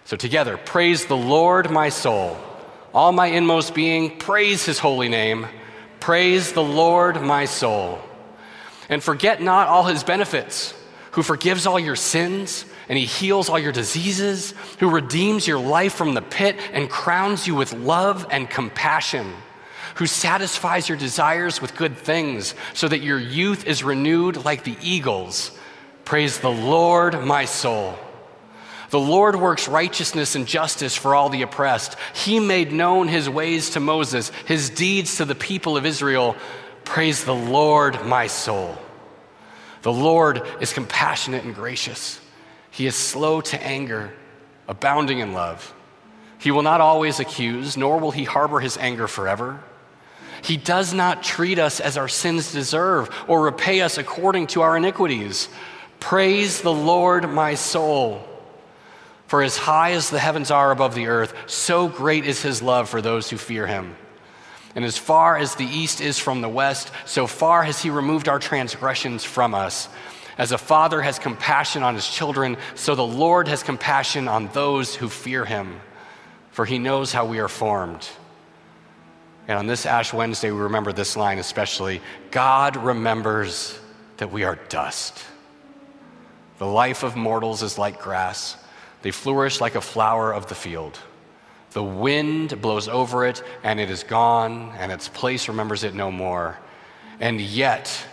So, 0.05 0.15
together, 0.15 0.57
praise 0.57 1.05
the 1.05 1.17
Lord, 1.17 1.69
my 1.69 1.89
soul. 1.89 2.37
All 2.93 3.11
my 3.11 3.27
inmost 3.27 3.73
being, 3.73 4.17
praise 4.17 4.65
his 4.65 4.79
holy 4.79 5.09
name. 5.09 5.47
Praise 5.99 6.53
the 6.53 6.63
Lord, 6.63 7.21
my 7.21 7.45
soul. 7.45 7.99
And 8.89 9.03
forget 9.03 9.41
not 9.41 9.67
all 9.67 9.83
his 9.83 10.03
benefits, 10.03 10.73
who 11.11 11.23
forgives 11.23 11.67
all 11.67 11.79
your 11.79 11.95
sins, 11.95 12.65
and 12.87 12.97
he 12.97 13.05
heals 13.05 13.49
all 13.49 13.59
your 13.59 13.71
diseases, 13.71 14.53
who 14.79 14.89
redeems 14.89 15.47
your 15.47 15.59
life 15.59 15.93
from 15.93 16.13
the 16.13 16.21
pit 16.21 16.55
and 16.73 16.89
crowns 16.89 17.45
you 17.45 17.53
with 17.53 17.73
love 17.73 18.25
and 18.31 18.49
compassion 18.49 19.33
who 19.99 20.07
satisfies 20.07 20.87
your 20.87 20.97
desires 20.97 21.61
with 21.61 21.75
good 21.75 21.97
things, 21.97 22.55
so 22.73 22.87
that 22.87 23.01
your 23.01 23.19
youth 23.19 23.67
is 23.67 23.83
renewed 23.83 24.45
like 24.45 24.63
the 24.63 24.77
eagles. 24.81 25.51
Praise 26.05 26.39
the 26.39 26.49
Lord, 26.49 27.25
my 27.25 27.43
soul. 27.43 27.99
The 28.91 28.99
Lord 28.99 29.35
works 29.35 29.67
righteousness 29.67 30.35
and 30.35 30.47
justice 30.47 30.95
for 30.95 31.15
all 31.15 31.27
the 31.27 31.41
oppressed. 31.41 31.97
He 32.15 32.39
made 32.39 32.71
known 32.71 33.09
his 33.09 33.29
ways 33.29 33.71
to 33.71 33.81
Moses, 33.81 34.31
his 34.45 34.69
deeds 34.69 35.17
to 35.17 35.25
the 35.25 35.35
people 35.35 35.75
of 35.75 35.85
Israel. 35.85 36.37
Praise 36.85 37.25
the 37.25 37.35
Lord, 37.35 38.05
my 38.05 38.27
soul. 38.27 38.77
The 39.81 39.91
Lord 39.91 40.41
is 40.61 40.71
compassionate 40.71 41.43
and 41.43 41.53
gracious. 41.53 42.21
He 42.71 42.87
is 42.87 42.95
slow 42.95 43.41
to 43.41 43.61
anger, 43.61 44.13
abounding 44.65 45.19
in 45.19 45.33
love. 45.33 45.73
He 46.37 46.51
will 46.51 46.63
not 46.63 46.79
always 46.79 47.19
accuse, 47.19 47.75
nor 47.75 47.99
will 47.99 48.11
he 48.11 48.23
harbor 48.23 48.61
his 48.61 48.77
anger 48.77 49.09
forever. 49.09 49.61
He 50.41 50.57
does 50.57 50.93
not 50.93 51.23
treat 51.23 51.59
us 51.59 51.79
as 51.79 51.97
our 51.97 52.07
sins 52.07 52.51
deserve 52.51 53.09
or 53.27 53.41
repay 53.43 53.81
us 53.81 53.97
according 53.97 54.47
to 54.47 54.61
our 54.61 54.77
iniquities. 54.77 55.49
Praise 55.99 56.61
the 56.61 56.73
Lord, 56.73 57.29
my 57.29 57.55
soul. 57.55 58.25
For 59.27 59.43
as 59.43 59.57
high 59.57 59.91
as 59.91 60.09
the 60.09 60.19
heavens 60.19 60.49
are 60.49 60.71
above 60.71 60.95
the 60.95 61.07
earth, 61.07 61.33
so 61.45 61.87
great 61.87 62.25
is 62.25 62.41
his 62.41 62.61
love 62.61 62.89
for 62.89 63.01
those 63.01 63.29
who 63.29 63.37
fear 63.37 63.67
him. 63.67 63.95
And 64.75 64.85
as 64.85 64.97
far 64.97 65.37
as 65.37 65.55
the 65.55 65.65
east 65.65 66.01
is 66.01 66.17
from 66.17 66.41
the 66.41 66.49
west, 66.49 66.91
so 67.05 67.27
far 67.27 67.63
has 67.63 67.81
he 67.81 67.89
removed 67.89 68.27
our 68.27 68.39
transgressions 68.39 69.23
from 69.23 69.53
us. 69.53 69.89
As 70.37 70.51
a 70.51 70.57
father 70.57 71.01
has 71.01 71.19
compassion 71.19 71.83
on 71.83 71.95
his 71.95 72.07
children, 72.07 72.57
so 72.75 72.95
the 72.95 73.05
Lord 73.05 73.47
has 73.49 73.61
compassion 73.61 74.27
on 74.27 74.47
those 74.53 74.95
who 74.95 75.09
fear 75.09 75.43
him, 75.43 75.81
for 76.51 76.65
he 76.65 76.79
knows 76.79 77.11
how 77.11 77.25
we 77.25 77.39
are 77.39 77.49
formed. 77.49 78.07
And 79.49 79.57
on 79.57 79.65
this 79.65 79.87
Ash 79.87 80.13
Wednesday, 80.13 80.51
we 80.51 80.59
remember 80.59 80.93
this 80.93 81.17
line 81.17 81.39
especially 81.39 82.01
God 82.29 82.77
remembers 82.77 83.79
that 84.17 84.31
we 84.31 84.43
are 84.43 84.59
dust. 84.69 85.25
The 86.59 86.67
life 86.67 87.01
of 87.01 87.15
mortals 87.15 87.63
is 87.63 87.79
like 87.79 87.99
grass, 87.99 88.57
they 89.01 89.09
flourish 89.09 89.59
like 89.59 89.73
a 89.73 89.81
flower 89.81 90.31
of 90.31 90.45
the 90.45 90.55
field. 90.55 90.99
The 91.71 91.83
wind 91.83 92.61
blows 92.61 92.87
over 92.87 93.25
it, 93.25 93.41
and 93.63 93.79
it 93.79 93.89
is 93.89 94.03
gone, 94.03 94.71
and 94.77 94.91
its 94.91 95.07
place 95.07 95.47
remembers 95.47 95.83
it 95.83 95.95
no 95.95 96.11
more. 96.11 96.59
And 97.19 97.41
yet, 97.41 98.05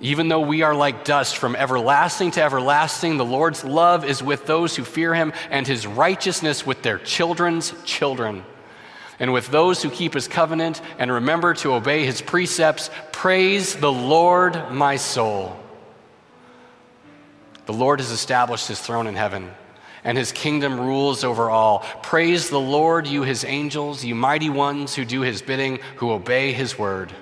even 0.00 0.28
though 0.28 0.40
we 0.40 0.62
are 0.62 0.74
like 0.74 1.04
dust 1.04 1.36
from 1.36 1.54
everlasting 1.54 2.30
to 2.32 2.42
everlasting, 2.42 3.18
the 3.18 3.24
Lord's 3.26 3.62
love 3.62 4.06
is 4.06 4.22
with 4.22 4.46
those 4.46 4.74
who 4.74 4.84
fear 4.84 5.14
him, 5.14 5.34
and 5.50 5.66
his 5.66 5.86
righteousness 5.86 6.64
with 6.64 6.80
their 6.80 6.98
children's 6.98 7.74
children. 7.84 8.42
And 9.20 9.32
with 9.32 9.48
those 9.48 9.82
who 9.82 9.90
keep 9.90 10.14
his 10.14 10.28
covenant 10.28 10.80
and 10.98 11.10
remember 11.10 11.54
to 11.54 11.74
obey 11.74 12.04
his 12.04 12.22
precepts, 12.22 12.90
praise 13.10 13.74
the 13.74 13.92
Lord, 13.92 14.70
my 14.70 14.96
soul. 14.96 15.58
The 17.66 17.72
Lord 17.72 18.00
has 18.00 18.10
established 18.10 18.68
his 18.68 18.80
throne 18.80 19.06
in 19.06 19.16
heaven, 19.16 19.50
and 20.04 20.16
his 20.16 20.32
kingdom 20.32 20.78
rules 20.80 21.24
over 21.24 21.50
all. 21.50 21.80
Praise 22.02 22.48
the 22.48 22.60
Lord, 22.60 23.06
you 23.06 23.24
his 23.24 23.44
angels, 23.44 24.04
you 24.04 24.14
mighty 24.14 24.50
ones 24.50 24.94
who 24.94 25.04
do 25.04 25.22
his 25.22 25.42
bidding, 25.42 25.80
who 25.96 26.12
obey 26.12 26.52
his 26.52 26.78
word. 26.78 27.12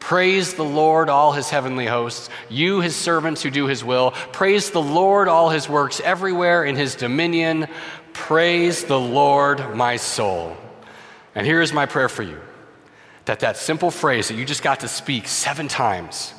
Praise 0.00 0.54
the 0.54 0.64
Lord, 0.64 1.08
all 1.08 1.30
his 1.30 1.48
heavenly 1.48 1.86
hosts, 1.86 2.28
you, 2.50 2.80
his 2.80 2.96
servants 2.96 3.40
who 3.40 3.50
do 3.50 3.66
his 3.66 3.84
will. 3.84 4.10
Praise 4.32 4.72
the 4.72 4.82
Lord, 4.82 5.28
all 5.28 5.48
his 5.48 5.68
works 5.68 6.00
everywhere 6.00 6.64
in 6.64 6.74
his 6.74 6.96
dominion. 6.96 7.68
Praise 8.12 8.82
the 8.84 8.98
Lord, 8.98 9.76
my 9.76 9.96
soul. 9.96 10.56
And 11.34 11.46
here 11.46 11.60
is 11.62 11.72
my 11.72 11.86
prayer 11.86 12.08
for 12.08 12.22
you 12.22 12.40
that 13.24 13.40
that 13.40 13.56
simple 13.56 13.90
phrase 13.90 14.28
that 14.28 14.34
you 14.34 14.44
just 14.44 14.62
got 14.62 14.80
to 14.80 14.88
speak 14.88 15.28
seven 15.28 15.68
times 15.68 16.34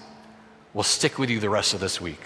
will 0.74 0.84
stick 0.84 1.18
with 1.18 1.30
you 1.30 1.40
the 1.40 1.50
rest 1.50 1.74
of 1.74 1.80
this 1.80 2.02
week. 2.02 2.20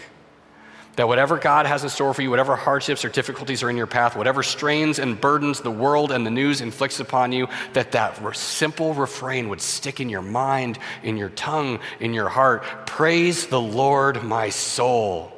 That 0.96 1.08
whatever 1.08 1.38
God 1.38 1.68
has 1.68 1.84
in 1.84 1.90
store 1.90 2.12
for 2.16 2.24
you, 2.24 2.32
whatever 2.32 2.56
hardships 2.56 3.06
or 3.06 3.10
difficulties 3.10 3.62
are 3.62 3.70
in 3.70 3.78
your 3.78 3.86
path, 3.86 4.16
whatever 4.16 4.42
strains 4.42 4.98
and 4.98 5.20
burdens 5.22 5.62
the 5.62 5.70
world 5.70 6.12
and 6.12 6.26
the 6.26 6.32
news 6.32 6.60
inflicts 6.60 7.00
upon 7.00 7.32
you, 7.32 7.48
that 7.74 7.92
that 7.92 8.36
simple 8.36 8.96
refrain 8.96 9.50
would 9.50 9.62
stick 9.62 10.00
in 10.00 10.10
your 10.10 10.24
mind, 10.24 10.80
in 11.04 11.16
your 11.16 11.30
tongue, 11.30 11.80
in 12.00 12.16
your 12.16 12.30
heart. 12.30 12.88
Praise 12.88 13.46
the 13.46 13.62
Lord, 13.62 14.24
my 14.24 14.50
soul. 14.50 15.32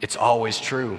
It's 0.00 0.16
always 0.16 0.58
true. 0.58 0.98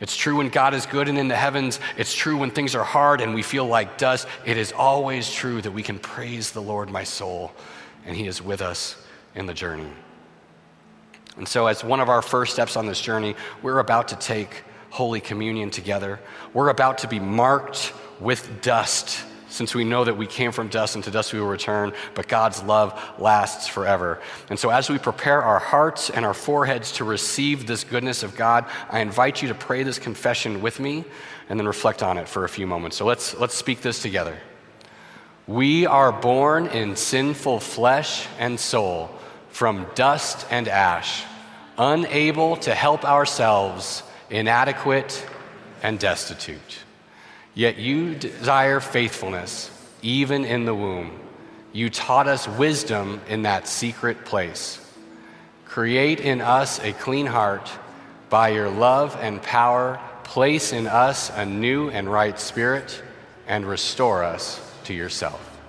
It's 0.00 0.16
true 0.16 0.36
when 0.36 0.48
God 0.48 0.72
is 0.72 0.86
good 0.86 1.08
and 1.08 1.18
in 1.18 1.28
the 1.28 1.36
heavens. 1.36 1.78
It's 1.98 2.14
true 2.14 2.36
when 2.36 2.50
things 2.50 2.74
are 2.74 2.84
hard 2.84 3.20
and 3.20 3.34
we 3.34 3.42
feel 3.42 3.66
like 3.66 3.98
dust. 3.98 4.26
It 4.46 4.56
is 4.56 4.72
always 4.72 5.30
true 5.30 5.60
that 5.60 5.70
we 5.70 5.82
can 5.82 5.98
praise 5.98 6.52
the 6.52 6.62
Lord, 6.62 6.90
my 6.90 7.04
soul, 7.04 7.52
and 8.06 8.16
He 8.16 8.26
is 8.26 8.40
with 8.40 8.62
us 8.62 8.96
in 9.34 9.44
the 9.44 9.54
journey. 9.54 9.90
And 11.36 11.46
so, 11.46 11.66
as 11.66 11.84
one 11.84 12.00
of 12.00 12.08
our 12.08 12.22
first 12.22 12.52
steps 12.52 12.76
on 12.76 12.86
this 12.86 13.00
journey, 13.00 13.36
we're 13.62 13.78
about 13.78 14.08
to 14.08 14.16
take 14.16 14.64
Holy 14.90 15.20
Communion 15.20 15.70
together. 15.70 16.18
We're 16.54 16.70
about 16.70 16.98
to 16.98 17.08
be 17.08 17.20
marked 17.20 17.92
with 18.20 18.62
dust, 18.62 19.24
since 19.50 19.74
we 19.74 19.84
know 19.84 20.04
that 20.04 20.16
we 20.16 20.26
came 20.26 20.52
from 20.52 20.68
dust 20.68 20.94
and 20.94 21.04
to 21.04 21.10
dust 21.10 21.32
we 21.32 21.40
will 21.40 21.48
return, 21.48 21.92
but 22.14 22.28
God's 22.28 22.62
love 22.62 22.98
lasts 23.18 23.66
forever. 23.66 24.20
And 24.48 24.58
so, 24.58 24.70
as 24.70 24.88
we 24.88 24.98
prepare 24.98 25.42
our 25.42 25.58
hearts 25.58 26.08
and 26.08 26.24
our 26.24 26.34
foreheads 26.34 26.92
to 26.92 27.04
receive 27.04 27.66
this 27.66 27.84
goodness 27.84 28.22
of 28.22 28.36
God, 28.36 28.64
I 28.88 29.00
invite 29.00 29.42
you 29.42 29.48
to 29.48 29.54
pray 29.54 29.82
this 29.82 29.98
confession 29.98 30.62
with 30.62 30.80
me 30.80 31.04
and 31.48 31.58
then 31.58 31.66
reflect 31.66 32.02
on 32.02 32.16
it 32.16 32.28
for 32.28 32.44
a 32.44 32.48
few 32.48 32.66
moments. 32.66 32.96
So, 32.96 33.04
let's, 33.04 33.36
let's 33.36 33.54
speak 33.54 33.82
this 33.82 34.00
together. 34.00 34.38
We 35.46 35.86
are 35.86 36.12
born 36.12 36.68
in 36.68 36.94
sinful 36.94 37.60
flesh 37.60 38.28
and 38.38 38.58
soul 38.58 39.10
from 39.48 39.86
dust 39.96 40.46
and 40.50 40.68
ash, 40.68 41.24
unable 41.76 42.56
to 42.58 42.74
help 42.74 43.04
ourselves, 43.04 44.04
inadequate 44.30 45.26
and 45.82 45.98
destitute. 45.98 46.84
Yet 47.54 47.78
you 47.78 48.14
desire 48.14 48.78
faithfulness, 48.78 49.70
even 50.02 50.44
in 50.44 50.64
the 50.64 50.74
womb. 50.74 51.18
You 51.72 51.90
taught 51.90 52.28
us 52.28 52.46
wisdom 52.46 53.20
in 53.28 53.42
that 53.42 53.66
secret 53.66 54.24
place. 54.24 54.80
Create 55.64 56.20
in 56.20 56.40
us 56.40 56.78
a 56.80 56.92
clean 56.92 57.26
heart. 57.26 57.70
By 58.28 58.50
your 58.50 58.70
love 58.70 59.16
and 59.20 59.42
power, 59.42 60.00
place 60.22 60.72
in 60.72 60.86
us 60.86 61.30
a 61.30 61.44
new 61.44 61.90
and 61.90 62.10
right 62.10 62.38
spirit, 62.38 63.02
and 63.48 63.66
restore 63.66 64.22
us 64.22 64.60
to 64.84 64.94
yourself. 64.94 65.60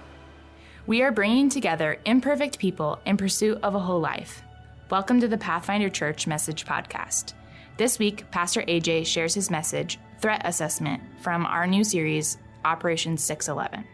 We 0.86 1.02
are 1.02 1.12
bringing 1.12 1.50
together 1.50 1.98
imperfect 2.06 2.60
people 2.60 3.00
in 3.06 3.18
pursuit 3.18 3.60
of 3.64 3.74
a 3.74 3.80
whole 3.80 4.00
life. 4.00 4.44
Welcome 4.92 5.20
to 5.22 5.28
the 5.28 5.38
Pathfinder 5.38 5.90
Church 5.90 6.28
Message 6.28 6.66
Podcast. 6.66 7.34
This 7.78 7.98
week, 7.98 8.30
Pastor 8.30 8.62
AJ 8.64 9.08
shares 9.08 9.34
his 9.34 9.50
message, 9.50 9.98
Threat 10.22 10.44
Assessment, 10.46 11.02
from 11.18 11.48
our 11.48 11.66
new 11.66 11.84
series, 11.84 12.38
Operation 12.64 13.18
611. 13.18 13.88